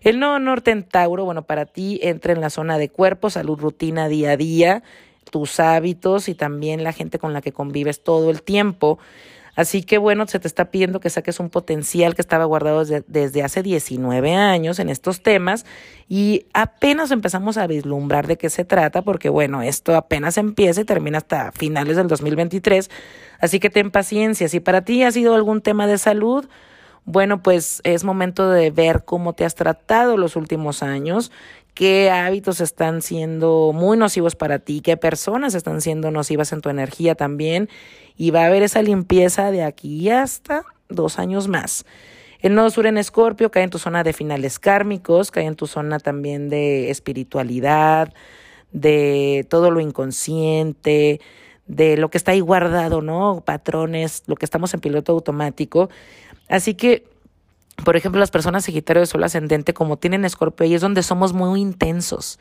[0.00, 3.58] El nodo norte en Tauro, bueno, para ti entra en la zona de cuerpo, salud,
[3.58, 4.82] rutina, día a día,
[5.30, 8.98] tus hábitos y también la gente con la que convives todo el tiempo.
[9.56, 13.42] Así que bueno, se te está pidiendo que saques un potencial que estaba guardado desde,
[13.42, 15.64] hace 19 años en estos temas
[16.08, 20.84] y apenas empezamos a vislumbrar de qué se trata porque bueno, esto apenas empieza y
[20.84, 22.90] termina hasta finales del 2023.
[23.40, 24.48] Así que ten paciencia.
[24.48, 26.46] Si para ti ha sido algún tema de salud,
[27.06, 31.30] bueno, pues es momento de ver cómo te has tratado los últimos años,
[31.72, 36.68] qué hábitos están siendo muy nocivos para ti, qué personas están siendo nocivas en tu
[36.68, 37.68] energía también,
[38.16, 41.86] y va a haber esa limpieza de aquí hasta dos años más.
[42.40, 45.66] El nodo sur en Escorpio cae en tu zona de finales kármicos, cae en tu
[45.66, 48.12] zona también de espiritualidad,
[48.72, 51.20] de todo lo inconsciente,
[51.66, 53.42] de lo que está ahí guardado, ¿no?
[53.44, 55.88] Patrones, lo que estamos en piloto automático.
[56.48, 57.04] Así que
[57.84, 61.32] por ejemplo, las personas Sagitario de Sol ascendente, como tienen Escorpio, y es donde somos
[61.32, 62.38] muy intensos.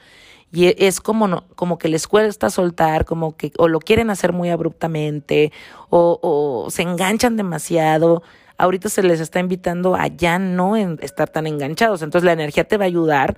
[0.51, 4.09] Y e, es como, no, como que les cuesta soltar, como que o lo quieren
[4.09, 5.51] hacer muy abruptamente,
[5.89, 8.23] o, o se enganchan demasiado.
[8.57, 12.01] Ahorita se les está invitando a ya no estar tan enganchados.
[12.01, 13.35] Entonces la energía te va a ayudar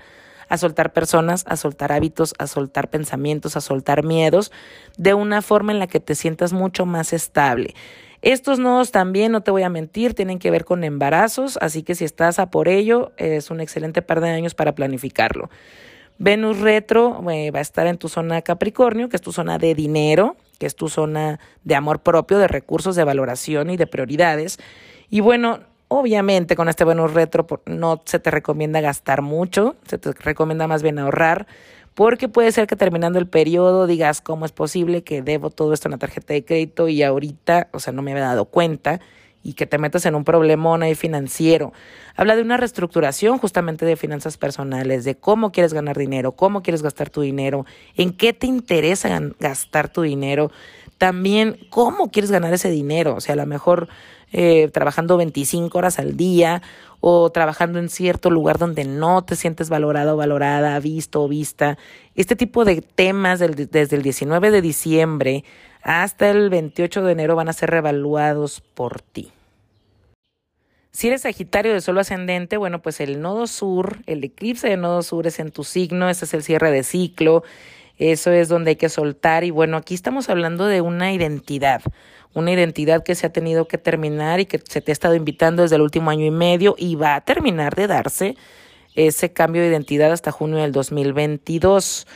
[0.50, 4.52] a soltar personas, a soltar hábitos, a soltar pensamientos, a soltar miedos,
[4.98, 7.74] de una forma en la que te sientas mucho más estable.
[8.28, 11.96] Estos nodos también, no te voy a mentir, tienen que ver con embarazos, así que
[11.96, 15.50] si estás a por ello, es un excelente par de años para planificarlo.
[16.18, 19.74] Venus retro eh, va a estar en tu zona Capricornio, que es tu zona de
[19.76, 24.60] dinero, que es tu zona de amor propio, de recursos, de valoración y de prioridades.
[25.10, 30.12] Y bueno, obviamente con este Venus retro no se te recomienda gastar mucho, se te
[30.12, 31.48] recomienda más bien ahorrar
[31.98, 35.88] porque puede ser que terminando el periodo digas cómo es posible que debo todo esto
[35.88, 39.00] en la tarjeta de crédito y ahorita, o sea, no me había dado cuenta
[39.42, 41.74] y que te metas en un problemón ahí financiero.
[42.16, 46.84] Habla de una reestructuración justamente de finanzas personales, de cómo quieres ganar dinero, cómo quieres
[46.84, 50.52] gastar tu dinero, en qué te interesa gastar tu dinero,
[51.00, 53.88] también cómo quieres ganar ese dinero, o sea, a lo mejor
[54.34, 56.62] eh, trabajando 25 horas al día
[57.00, 61.78] o trabajando en cierto lugar donde no te sientes valorado o valorada, visto o vista.
[62.16, 65.44] Este tipo de temas desde el 19 de diciembre
[65.82, 69.32] hasta el 28 de enero van a ser revaluados por ti.
[70.92, 75.04] Si eres Sagitario de Sol ascendente, bueno, pues el nodo sur, el eclipse de nodo
[75.04, 77.44] sur es en tu signo, este es el cierre de ciclo,
[78.00, 81.84] eso es donde hay que soltar y bueno, aquí estamos hablando de una identidad,
[82.34, 85.64] una identidad que se ha tenido que terminar y que se te ha estado invitando
[85.64, 88.36] desde el último año y medio y va a terminar de darse
[88.96, 92.08] ese cambio de identidad hasta junio del 2022.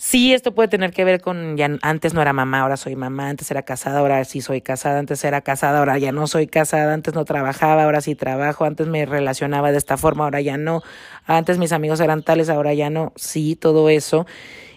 [0.00, 3.30] Sí, esto puede tener que ver con, ya antes no era mamá, ahora soy mamá,
[3.30, 6.94] antes era casada, ahora sí soy casada, antes era casada, ahora ya no soy casada,
[6.94, 10.82] antes no trabajaba, ahora sí trabajo, antes me relacionaba de esta forma, ahora ya no,
[11.26, 14.24] antes mis amigos eran tales, ahora ya no, sí, todo eso.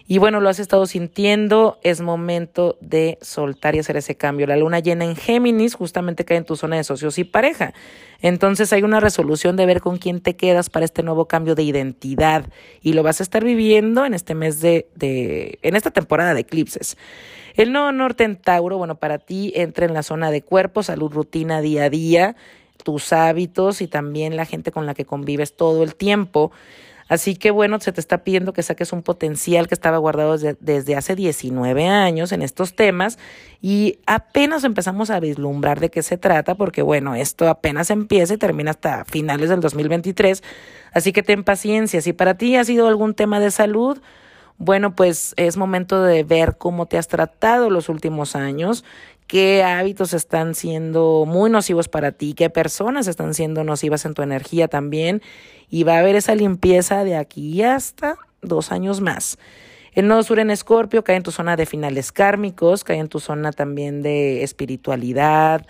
[0.06, 4.46] Y bueno, lo has estado sintiendo, es momento de soltar y hacer ese cambio.
[4.46, 7.72] La luna llena en Géminis justamente cae en tu zona de socios y pareja.
[8.20, 11.62] Entonces hay una resolución de ver con quién te quedas para este nuevo cambio de
[11.62, 12.46] identidad
[12.82, 16.40] y lo vas a estar viviendo en este mes de, de en esta temporada de
[16.40, 16.96] eclipses.
[17.54, 21.12] El nodo norte en Tauro, bueno, para ti entra en la zona de cuerpo, salud,
[21.12, 22.36] rutina, día a día,
[22.82, 26.52] tus hábitos y también la gente con la que convives todo el tiempo.
[27.08, 30.96] Así que bueno, se te está pidiendo que saques un potencial que estaba guardado desde,
[30.96, 33.18] hace 19 años en estos temas
[33.60, 38.38] y apenas empezamos a vislumbrar de qué se trata porque bueno, esto apenas empieza y
[38.38, 40.42] termina hasta finales del 2023.
[40.92, 42.00] Así que ten paciencia.
[42.00, 44.00] Si para ti ha sido algún tema de salud,
[44.58, 48.84] bueno, pues es momento de ver cómo te has tratado los últimos años,
[49.32, 54.20] qué hábitos están siendo muy nocivos para ti, qué personas están siendo nocivas en tu
[54.20, 55.22] energía también,
[55.70, 59.38] y va a haber esa limpieza de aquí hasta dos años más.
[59.94, 63.20] El nodo sur en Escorpio cae en tu zona de finales kármicos, cae en tu
[63.20, 65.64] zona también de espiritualidad,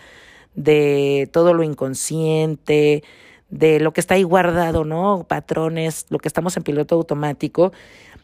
[0.56, 3.04] de todo lo inconsciente,
[3.48, 5.24] de lo que está ahí guardado, ¿no?
[5.28, 7.72] Patrones, lo que estamos en piloto automático.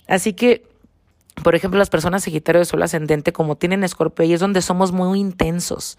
[0.09, 0.65] Así que
[1.43, 4.93] por ejemplo, las personas Sagitario de Sol ascendente, como tienen Escorpio, y es donde somos
[4.93, 5.99] muy intensos.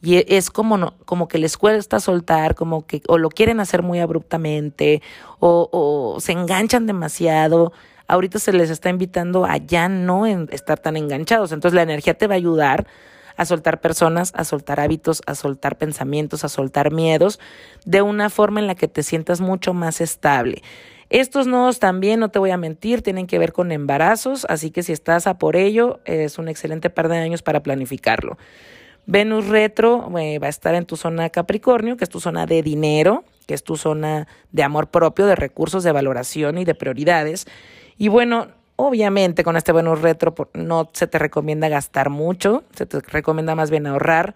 [0.00, 3.60] Y e, es como, no, como que les cuesta soltar, como que o lo quieren
[3.60, 5.02] hacer muy abruptamente,
[5.40, 7.72] o, o se enganchan demasiado.
[8.06, 11.52] Ahorita se les está invitando a ya no estar tan enganchados.
[11.52, 12.86] Entonces la energía te va a ayudar
[13.38, 17.38] a soltar personas, a soltar hábitos, a soltar pensamientos, a soltar miedos,
[17.86, 20.62] de una forma en la que te sientas mucho más estable.
[21.10, 24.82] Estos nodos también, no te voy a mentir, tienen que ver con embarazos, así que
[24.82, 28.36] si estás a por ello, es un excelente par de años para planificarlo.
[29.06, 32.62] Venus retro eh, va a estar en tu zona Capricornio, que es tu zona de
[32.62, 37.46] dinero, que es tu zona de amor propio, de recursos, de valoración y de prioridades.
[37.96, 43.00] Y bueno, obviamente con este Venus retro no se te recomienda gastar mucho, se te
[43.00, 44.34] recomienda más bien ahorrar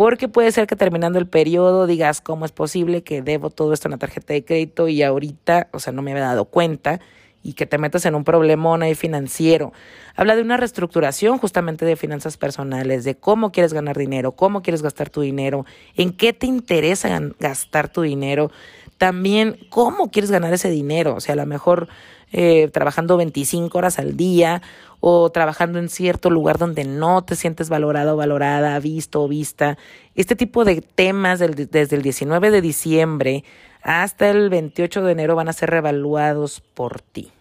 [0.00, 3.86] porque puede ser que terminando el periodo digas cómo es posible que debo todo esto
[3.86, 7.00] en la tarjeta de crédito y ahorita, o sea, no me había dado cuenta
[7.42, 9.74] y que te metas en un problemón ahí financiero.
[10.16, 14.80] Habla de una reestructuración justamente de finanzas personales, de cómo quieres ganar dinero, cómo quieres
[14.80, 18.50] gastar tu dinero, en qué te interesa gastar tu dinero,
[18.96, 21.88] también cómo quieres ganar ese dinero, o sea, a lo mejor
[22.32, 24.62] eh, trabajando 25 horas al día
[25.00, 29.78] o trabajando en cierto lugar donde no te sientes valorado valorada, visto o vista.
[30.14, 33.44] Este tipo de temas desde el 19 de diciembre
[33.82, 37.32] hasta el 28 de enero van a ser revaluados por ti.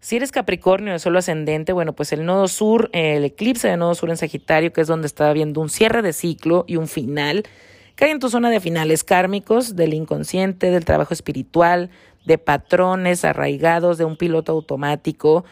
[0.00, 3.94] Si eres Capricornio de solo ascendente, bueno, pues el nodo sur, el eclipse de nodo
[3.94, 7.44] sur en Sagitario, que es donde está habiendo un cierre de ciclo y un final,
[7.94, 11.90] cae en tu zona de finales kármicos, del inconsciente, del trabajo espiritual,
[12.24, 15.44] de patrones arraigados, de un piloto automático.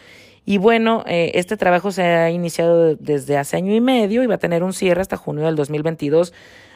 [0.44, 4.36] Y bueno, eh, este trabajo se ha iniciado desde hace año y medio y va
[4.36, 6.32] a tener un cierre hasta junio del 2022.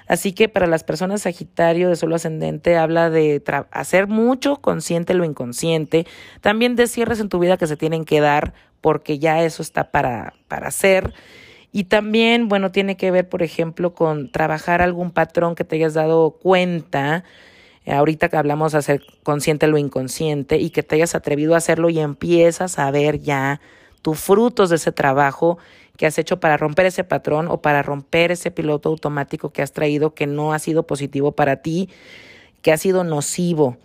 [0.06, 5.24] Así que para las personas Sagitario de solo ascendente habla de hacer mucho consciente lo
[5.24, 6.06] inconsciente,
[6.42, 9.90] también de cierres en tu vida que se tienen que dar porque ya eso está
[9.90, 11.14] para, para hacer.
[11.72, 15.94] Y también, bueno, tiene que ver, por ejemplo, con trabajar algún patrón que te hayas
[15.94, 17.24] dado cuenta
[17.86, 21.90] ahorita que hablamos de hacer consciente lo inconsciente y que te hayas atrevido a hacerlo
[21.90, 23.60] y empiezas a ver ya
[24.02, 25.58] tus frutos de ese trabajo
[25.96, 29.72] que has hecho para romper ese patrón o para romper ese piloto automático que has
[29.72, 31.88] traído que no ha sido positivo para ti,
[32.62, 33.76] que ha sido nocivo.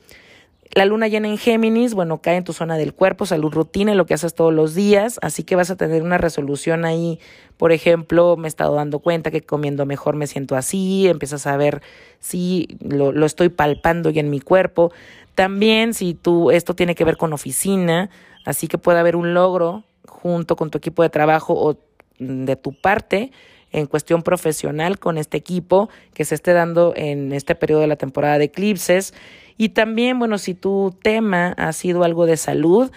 [0.75, 4.05] La luna llena en Géminis, bueno, cae en tu zona del cuerpo, salud rutina, lo
[4.05, 7.19] que haces todos los días, así que vas a tener una resolución ahí.
[7.57, 11.57] Por ejemplo, me he estado dando cuenta que comiendo mejor me siento así, empiezas a
[11.57, 11.81] ver
[12.19, 14.91] si lo, lo estoy palpando ya en mi cuerpo.
[15.33, 18.11] También si tú, esto tiene que ver con oficina,
[18.45, 21.79] así que puede haber un logro junto con tu equipo de trabajo o
[22.19, 23.31] de tu parte
[23.71, 27.95] en cuestión profesional con este equipo que se esté dando en este periodo de la
[27.95, 29.13] temporada de eclipses.
[29.59, 32.89] Y también, bueno, si tu tema ha sido algo de salud,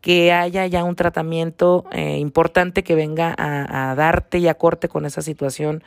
[0.00, 5.04] que haya ya un tratamiento eh, importante que venga a, darte y a corte con
[5.04, 5.84] esa situación.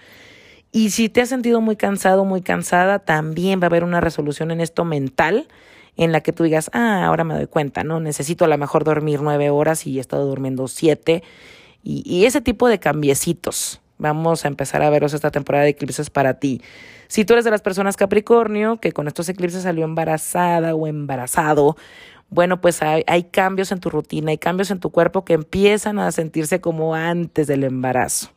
[0.71, 4.51] Y si te has sentido muy cansado, muy cansada, también va a haber una resolución
[4.51, 5.47] en esto mental
[5.97, 7.99] en la que tú digas, ah, ahora me doy cuenta, ¿no?
[7.99, 11.23] Necesito a lo mejor dormir nueve horas y he estado durmiendo siete.
[11.81, 13.81] Y, y ese tipo de cambiecitos.
[13.99, 16.61] Vamos a empezar a veros esta temporada de eclipses para ti.
[17.09, 21.75] Si tú eres de las personas Capricornio, que con estos eclipses salió embarazada o embarazado,
[22.29, 26.11] bueno, pues hay, cambios en tu rutina, hay cambios en tu cuerpo que empiezan a
[26.13, 28.29] sentirse como antes del embarazo.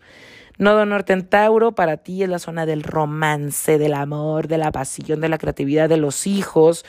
[0.59, 4.73] Nodo Norte en Tauro para ti es la zona del romance, del amor, de la
[4.73, 6.85] pasión, de la creatividad, de los hijos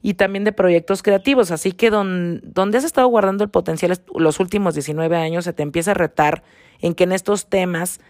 [0.00, 1.50] y también de proyectos creativos.
[1.50, 5.62] Así que don, donde has estado guardando el potencial los últimos 19 años, se te
[5.62, 6.44] empieza a retar
[6.80, 8.00] en que en estos temas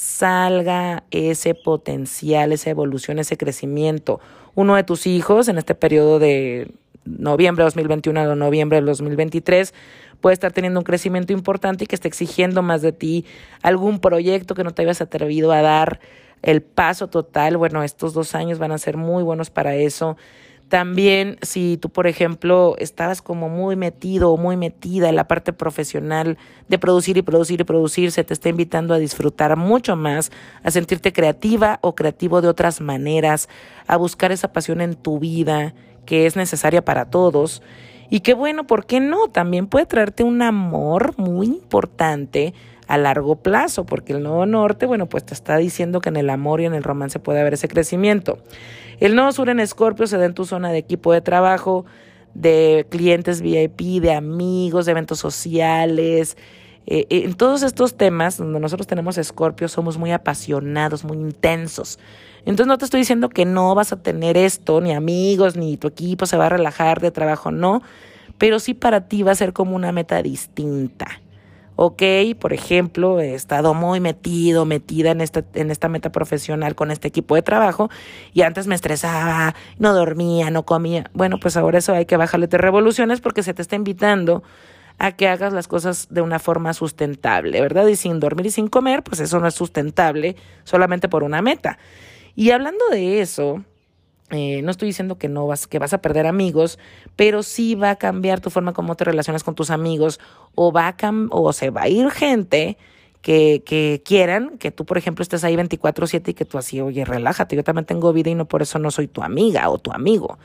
[0.00, 4.18] salga ese potencial, esa evolución, ese crecimiento.
[4.54, 6.72] Uno de tus hijos en este periodo de
[7.04, 9.74] noviembre de 2021 a noviembre del 2023
[10.22, 13.26] puede estar teniendo un crecimiento importante y que esté exigiendo más de ti
[13.60, 16.00] algún proyecto que no te habías atrevido a dar
[16.40, 17.58] el paso total.
[17.58, 20.16] Bueno, estos dos años van a ser muy buenos para eso.
[20.70, 25.52] También si tú, por ejemplo, estabas como muy metido o muy metida en la parte
[25.52, 30.30] profesional de producir y producir y producir, se te está invitando a disfrutar mucho más,
[30.62, 33.48] a sentirte creativa o creativo de otras maneras,
[33.88, 35.74] a buscar esa pasión en tu vida
[36.06, 37.62] que es necesaria para todos.
[38.08, 39.26] Y qué bueno, ¿por qué no?
[39.26, 42.54] También puede traerte un amor muy importante
[42.90, 46.28] a largo plazo, porque el Nodo Norte, bueno, pues te está diciendo que en el
[46.28, 48.38] amor y en el romance puede haber ese crecimiento.
[48.98, 51.86] El Nodo Sur en Escorpio se da en tu zona de equipo de trabajo,
[52.34, 56.36] de clientes VIP, de amigos, de eventos sociales.
[56.88, 62.00] Eh, eh, en todos estos temas donde nosotros tenemos Escorpio somos muy apasionados, muy intensos.
[62.40, 65.86] Entonces no te estoy diciendo que no vas a tener esto, ni amigos, ni tu
[65.86, 67.82] equipo se va a relajar de trabajo, no,
[68.36, 71.06] pero sí para ti va a ser como una meta distinta.
[71.82, 72.02] Ok,
[72.38, 77.08] por ejemplo, he estado muy metido, metida en esta, en esta meta profesional con este
[77.08, 77.88] equipo de trabajo
[78.34, 81.10] y antes me estresaba, no dormía, no comía.
[81.14, 84.42] Bueno, pues ahora eso hay que bajarle de revoluciones porque se te está invitando
[84.98, 87.86] a que hagas las cosas de una forma sustentable, ¿verdad?
[87.86, 91.78] Y sin dormir y sin comer, pues eso no es sustentable solamente por una meta.
[92.34, 93.64] Y hablando de eso,
[94.30, 96.78] eh, no estoy diciendo que no vas, que vas a perder amigos,
[97.16, 100.20] pero sí va a cambiar tu forma como te relacionas con tus amigos,
[100.54, 100.96] o va a
[101.30, 102.76] o se va a ir gente
[103.22, 107.04] que, que quieran que tú, por ejemplo, estés ahí 24-7 y que tú así, oye,
[107.04, 109.92] relájate, yo también tengo vida y no por eso no soy tu amiga o tu
[109.92, 110.38] amigo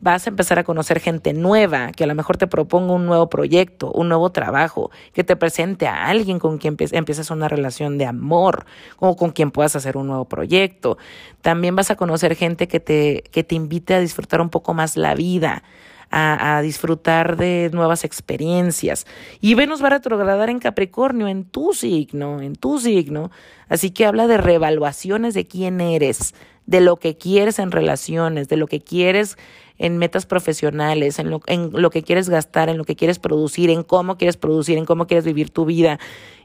[0.00, 3.28] vas a empezar a conocer gente nueva, que a lo mejor te proponga un nuevo
[3.28, 8.06] proyecto, un nuevo trabajo, que te presente a alguien con quien empieces una relación de
[8.06, 8.66] amor
[8.98, 10.98] o con quien puedas hacer un nuevo proyecto.
[11.42, 14.96] También vas a conocer gente que te, que te invite a disfrutar un poco más
[14.96, 15.62] la vida.
[16.10, 19.04] A, a, disfrutar de nuevas experiencias.
[19.40, 23.32] Y Venus va a retrogradar en Capricornio, en tu signo, en tu signo.
[23.68, 26.34] Así que habla de reevaluaciones de quién eres,
[26.66, 29.36] de lo que quieres en relaciones, de lo que quieres
[29.78, 33.70] en metas profesionales, en lo, en lo que quieres gastar, en lo que quieres producir,
[33.70, 35.98] en cómo quieres producir, en cómo quieres vivir tu vida.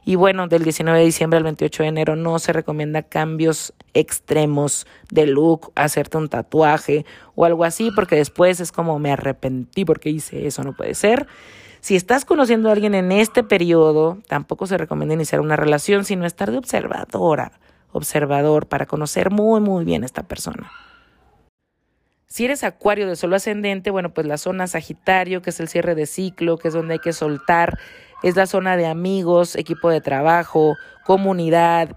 [0.04, 4.86] Y bueno, del 19 de diciembre al 28 de enero no se recomienda cambios extremos
[5.10, 7.04] de look, hacerte un tatuaje
[7.34, 11.28] o algo así, porque después es como me arrepentí porque hice eso, no puede ser.
[11.80, 16.26] Si estás conociendo a alguien en este periodo, tampoco se recomienda iniciar una relación, sino
[16.26, 17.52] estar de observadora,
[17.92, 20.70] observador, para conocer muy, muy bien a esta persona.
[22.26, 25.96] Si eres acuario de solo ascendente, bueno, pues la zona Sagitario, que es el cierre
[25.96, 27.78] de ciclo, que es donde hay que soltar,
[28.22, 31.96] es la zona de amigos, equipo de trabajo, comunidad,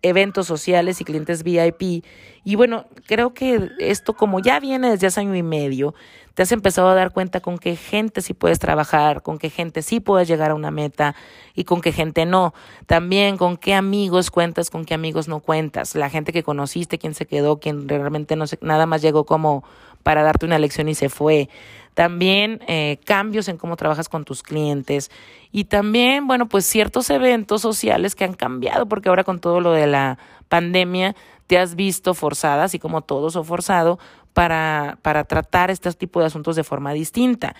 [0.00, 2.04] eventos sociales y clientes VIP.
[2.44, 5.94] Y bueno, creo que esto como ya viene desde hace año y medio,
[6.34, 9.82] te has empezado a dar cuenta con qué gente sí puedes trabajar, con qué gente
[9.82, 11.14] sí puedes llegar a una meta
[11.54, 12.54] y con qué gente no.
[12.86, 15.94] También con qué amigos cuentas, con qué amigos no cuentas.
[15.94, 19.64] La gente que conociste, quién se quedó, quién realmente no se, nada más llegó como
[20.02, 21.48] para darte una lección y se fue.
[21.94, 25.12] También eh, cambios en cómo trabajas con tus clientes
[25.52, 29.70] y también, bueno, pues ciertos eventos sociales que han cambiado porque ahora con todo lo
[29.70, 31.14] de la pandemia
[31.46, 33.98] te has visto forzada, así como todos o forzado,
[34.34, 37.54] para, para tratar este tipo de asuntos de forma distinta.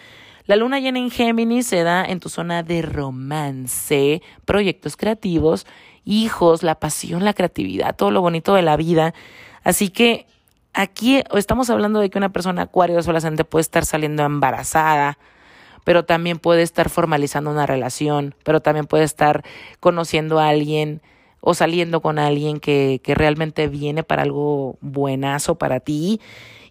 [0.46, 5.66] La luna llena en Géminis se da en tu zona de romance, proyectos creativos,
[6.04, 9.14] hijos, la pasión, la creatividad, todo lo bonito de la vida.
[9.62, 10.26] Así que
[10.74, 15.16] aquí estamos hablando de que una persona acuario solamente puede estar saliendo embarazada,
[15.84, 19.44] pero también puede estar formalizando una relación, pero también puede estar
[19.80, 21.00] conociendo a alguien
[21.40, 26.20] o saliendo con alguien que, que realmente viene para algo buenazo para ti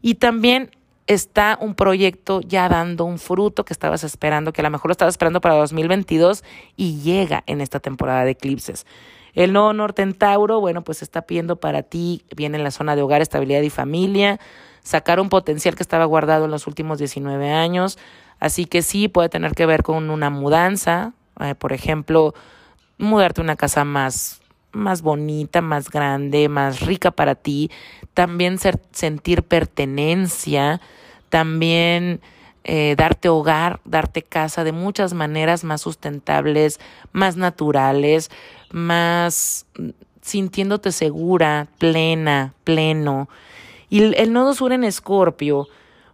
[0.03, 0.69] y también
[1.07, 4.91] está un proyecto ya dando un fruto que estabas esperando, que a lo mejor lo
[4.91, 6.43] estabas esperando para 2022
[6.75, 8.85] y llega en esta temporada de eclipses.
[9.34, 12.95] El nodo norte en Tauro, bueno, pues está pidiendo para ti, viene en la zona
[12.95, 14.39] de hogar, estabilidad y familia,
[14.84, 17.97] sacar un potencial que estaba guardado en los últimos 19 años.
[18.39, 22.35] Así que sí, puede tener que ver con una mudanza, eh, por ejemplo,
[22.97, 24.41] mudarte a una casa más,
[24.73, 27.71] más bonita, más grande, más rica para ti.
[28.13, 30.81] También ser, sentir pertenencia,
[31.29, 32.19] también
[32.63, 36.79] eh, darte hogar, darte casa de muchas maneras más sustentables,
[37.11, 38.31] más naturales,
[38.71, 39.89] más mm,
[40.21, 43.29] sintiéndote segura, plena, pleno.
[43.89, 45.67] Y el, el nodo sur en Escorpio,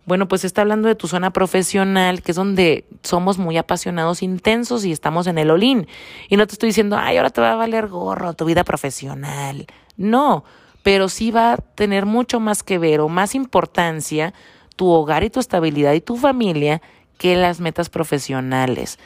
[0.09, 4.83] bueno, pues está hablando de tu zona profesional, que es donde somos muy apasionados, intensos
[4.83, 5.87] y estamos en el olín.
[6.29, 9.67] Y no te estoy diciendo, ay, ahora te va a valer gorro tu vida profesional.
[9.97, 10.43] No,
[10.81, 14.33] pero sí va a tener mucho más que ver o más importancia
[14.75, 16.81] tu hogar y tu estabilidad y tu familia
[17.19, 18.97] que las metas profesionales.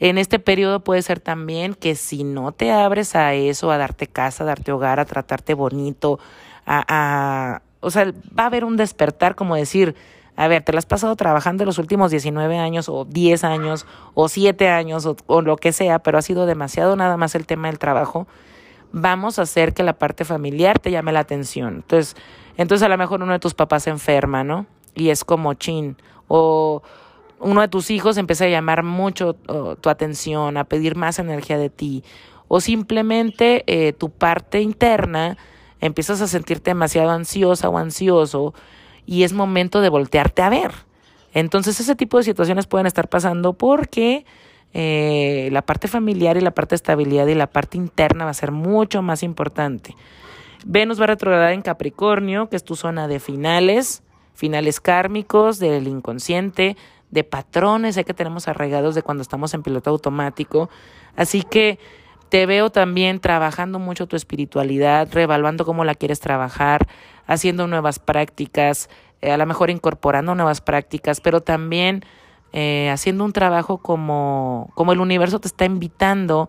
[0.00, 4.06] En este periodo puede ser también que si no te abres a eso, a darte
[4.06, 6.18] casa, a darte hogar, a tratarte bonito,
[6.64, 9.94] a, a o sea, va a haber un despertar como decir,
[10.36, 14.28] a ver, te la has pasado trabajando los últimos 19 años o 10 años o
[14.28, 17.78] 7 años o, lo que sea, pero ha sido demasiado nada más el tema del
[17.78, 18.26] trabajo.
[18.92, 21.76] Vamos a hacer que la parte familiar te llame la atención.
[21.76, 22.16] Entonces,
[22.56, 24.66] entonces a lo mejor uno de tus papás se enferma, ¿no?
[24.96, 25.96] y es como chin.
[26.26, 26.82] O
[27.38, 31.70] uno de tus hijos empieza a llamar mucho tu atención, a pedir más energía de
[31.70, 32.02] ti.
[32.48, 35.36] O simplemente eh, tu parte interna
[35.80, 38.54] empiezas a sentirte demasiado ansiosa o ansioso
[39.06, 40.72] y es momento de voltearte a ver.
[41.32, 44.26] Entonces ese tipo de situaciones pueden estar pasando porque
[44.74, 48.34] eh, la parte familiar y la parte de estabilidad y la parte interna va a
[48.34, 49.94] ser mucho más importante.
[50.64, 54.02] Venus va a retrogradar en Capricornio, que es tu zona de finales,
[54.34, 56.76] finales kármicos del inconsciente,
[57.10, 60.68] de patrones que tenemos arraigados de cuando estamos en piloto automático.
[61.14, 61.78] Así que
[62.28, 66.88] te veo también trabajando mucho tu espiritualidad, reevaluando cómo la quieres trabajar,
[67.26, 68.88] haciendo nuevas prácticas,
[69.20, 72.04] eh, a lo mejor incorporando nuevas prácticas, pero también
[72.52, 76.48] eh, haciendo un trabajo como, como el universo te está invitando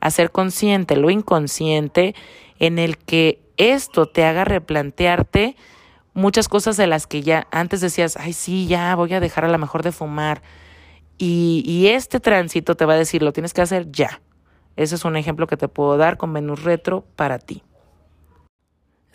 [0.00, 2.14] a ser consciente, lo inconsciente,
[2.58, 5.56] en el que esto te haga replantearte
[6.14, 9.48] muchas cosas de las que ya antes decías, ay, sí, ya voy a dejar a
[9.48, 10.42] lo mejor de fumar.
[11.16, 14.20] Y, y este tránsito te va a decir, lo tienes que hacer ya.
[14.76, 17.62] Ese es un ejemplo que te puedo dar con Venus retro para ti.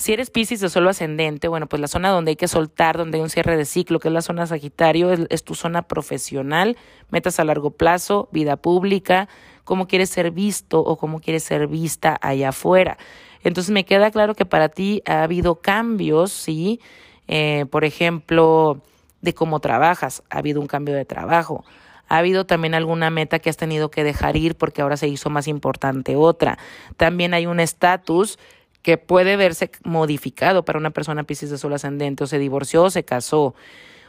[0.03, 3.19] Si eres Pisces de suelo ascendente, bueno, pues la zona donde hay que soltar, donde
[3.19, 6.75] hay un cierre de ciclo, que es la zona Sagitario, es, tu zona profesional,
[7.09, 9.29] metas a largo plazo, vida pública,
[9.63, 12.97] cómo quieres ser visto o cómo quieres ser vista allá afuera.
[13.45, 16.81] Entonces me queda claro que para ti ha habido cambios, ¿sí?
[17.29, 18.81] Eh, por ejemplo,
[19.21, 21.63] de cómo trabajas, ha habido un cambio de trabajo.
[22.09, 25.29] Ha habido también alguna meta que has tenido que dejar ir porque ahora se hizo
[25.29, 26.57] más importante otra.
[26.97, 28.37] También hay un estatus
[28.83, 32.89] que puede verse modificado para una persona Pisces de Sol ascendente, o se divorció, o
[32.91, 33.55] se casó,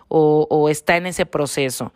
[0.09, 1.93] o, o está en ese proceso.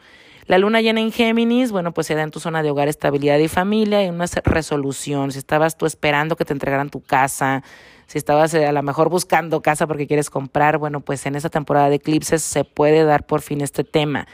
[0.47, 3.39] La luna llena en Géminis, bueno, pues se da en tu zona de hogar, estabilidad
[3.39, 5.31] y familia, y una resolución.
[5.31, 7.63] Si estabas tú esperando que te entregaran tu casa,
[8.07, 11.51] si estabas eh, a lo mejor buscando casa porque quieres comprar, bueno, pues en esta
[11.51, 14.27] temporada de eclipses se puede dar por fin este tema.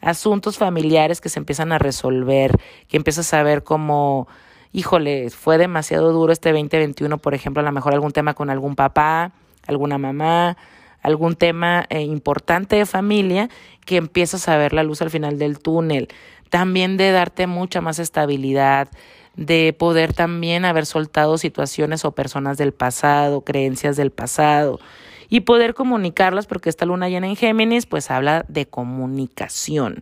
[0.00, 2.52] Asuntos familiares que se empiezan a resolver,
[2.88, 4.26] que empiezas a ver como,
[4.72, 8.76] híjole, fue demasiado duro este 2021, por ejemplo, a lo mejor algún tema con algún
[8.76, 9.32] papá,
[9.66, 10.56] alguna mamá,
[11.02, 13.48] algún tema eh, importante de familia
[13.84, 16.08] que empiezas a ver la luz al final del túnel.
[16.50, 18.88] También de darte mucha más estabilidad,
[19.36, 24.80] de poder también haber soltado situaciones o personas del pasado, creencias del pasado
[25.28, 30.00] y poder comunicarlas porque esta luna llena en Géminis pues habla de comunicación.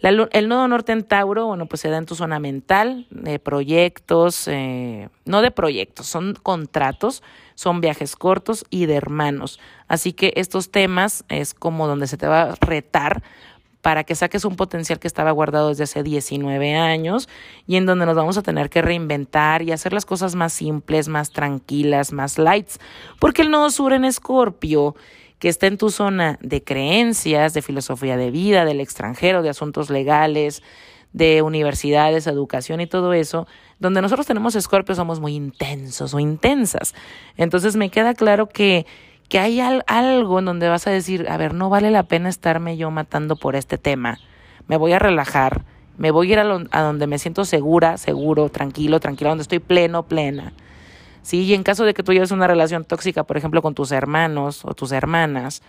[0.00, 4.46] El nodo norte en Tauro, bueno, pues se da en tu zona mental, de proyectos,
[4.48, 7.22] eh, no de proyectos, son contratos,
[7.54, 9.58] son viajes cortos y de hermanos.
[9.88, 13.22] Así que estos temas es como donde se te va a retar
[13.86, 17.28] para que saques un potencial que estaba guardado desde hace 19 años
[17.68, 21.06] y en donde nos vamos a tener que reinventar y hacer las cosas más simples,
[21.06, 22.80] más tranquilas, más lights.
[23.20, 24.96] Porque el nodo sur en Escorpio
[25.38, 29.90] que está en tu zona de creencias, de filosofía de vida, del extranjero, de asuntos
[29.90, 30.62] legales,
[31.12, 33.46] de universidades, educación y todo eso,
[33.78, 36.94] donde nosotros tenemos escorpios somos muy intensos o intensas.
[37.36, 38.86] Entonces me queda claro que,
[39.28, 42.76] que hay algo en donde vas a decir, a ver, no vale la pena estarme
[42.76, 44.18] yo matando por este tema,
[44.68, 45.64] me voy a relajar,
[45.96, 49.60] me voy a ir a, a donde me siento segura, seguro, tranquilo, tranquila, donde estoy
[49.60, 50.52] pleno, plena.
[51.26, 53.90] Sí, y en caso de que tú lleves una relación tóxica, por ejemplo, con tus
[53.90, 55.60] hermanos o tus hermanas,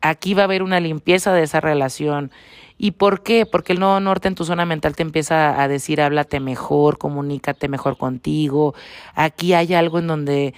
[0.00, 2.30] aquí va a haber una limpieza de esa relación.
[2.78, 3.46] ¿Y por qué?
[3.46, 7.66] Porque el nodo norte en tu zona mental te empieza a decir, háblate mejor, comunícate
[7.68, 8.76] mejor contigo.
[9.16, 10.54] Aquí hay algo en donde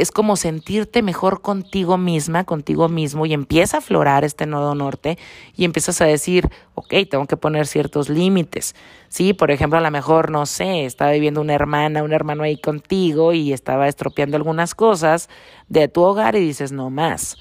[0.00, 5.18] es como sentirte mejor contigo misma, contigo mismo, y empieza a aflorar este nodo norte
[5.56, 8.74] y empiezas a decir, ok, tengo que poner ciertos límites.
[9.08, 12.60] Sí, por ejemplo, a lo mejor, no sé, estaba viviendo una hermana, un hermano ahí
[12.60, 15.28] contigo y estaba estropeando algunas cosas
[15.68, 17.36] de tu hogar y dices, no más.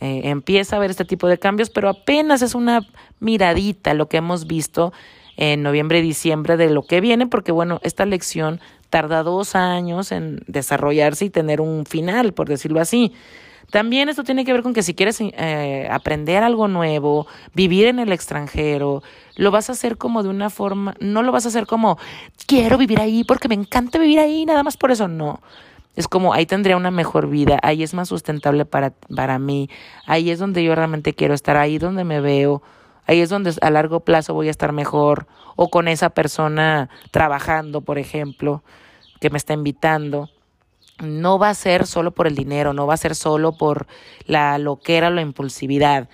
[0.00, 2.86] Eh, empieza a ver este tipo de cambios, pero apenas es una
[3.20, 4.92] miradita lo que hemos visto
[5.36, 8.60] en noviembre y diciembre de lo que viene, porque bueno, esta lección
[8.92, 13.14] tarda dos años en desarrollarse y tener un final, por decirlo así.
[13.70, 17.98] También esto tiene que ver con que si quieres eh, aprender algo nuevo, vivir en
[17.98, 19.02] el extranjero,
[19.34, 21.96] lo vas a hacer como de una forma, no lo vas a hacer como
[22.46, 25.40] quiero vivir ahí porque me encanta vivir ahí, nada más por eso, no.
[25.96, 29.70] Es como ahí tendría una mejor vida, ahí es más sustentable para, para mí,
[30.06, 32.62] ahí es donde yo realmente quiero estar, ahí donde me veo,
[33.06, 35.26] ahí es donde a largo plazo voy a estar mejor,
[35.56, 38.62] o con esa persona trabajando, por ejemplo,
[39.20, 40.30] que me está invitando.
[41.02, 43.86] No va a ser solo por el dinero, no va a ser solo por
[44.26, 46.08] la loquera la impulsividad.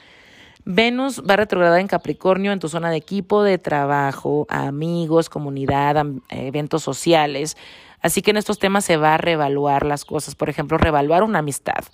[0.65, 6.05] Venus va a retrogradar en Capricornio en tu zona de equipo, de trabajo, amigos, comunidad,
[6.28, 7.56] eventos sociales.
[8.02, 10.35] Así que en estos temas se va a reevaluar las cosas.
[10.35, 11.85] Por ejemplo, reevaluar una amistad.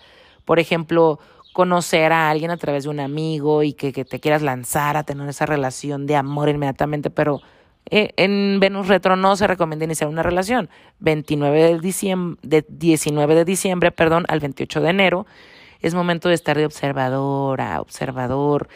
[0.44, 1.20] Por ejemplo,
[1.54, 5.26] conocer a alguien a través de un amigo y que, te quieras lanzar a tener
[5.28, 7.40] esa relación de amor inmediatamente, pero
[7.88, 10.68] eh, en Venus Retro no se recomienda iniciar una relación.
[10.98, 15.26] 29 de diciembre, de 19 de diciembre perdón, al 28 de enero
[15.80, 18.68] es momento de estar de observadora, observador.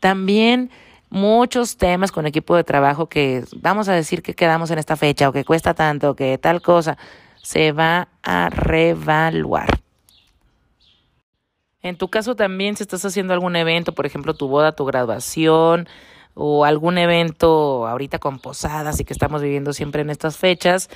[0.00, 0.70] También
[1.10, 5.28] muchos temas con equipo de trabajo que vamos a decir que quedamos en esta fecha
[5.28, 6.96] o que cuesta tanto, que tal cosa,
[7.42, 9.81] se va a revaluar.
[11.82, 15.88] En tu caso también, si estás haciendo algún evento, por ejemplo, tu boda, tu graduación
[16.34, 20.88] o algún evento ahorita con posadas y que estamos viviendo siempre en estas fechas,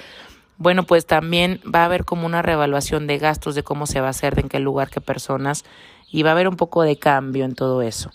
[0.58, 4.06] bueno, pues también va a haber como una reevaluación de gastos, de cómo se va
[4.06, 5.64] a hacer, de en qué lugar, qué personas,
[6.10, 8.10] y va a haber un poco de cambio en todo eso.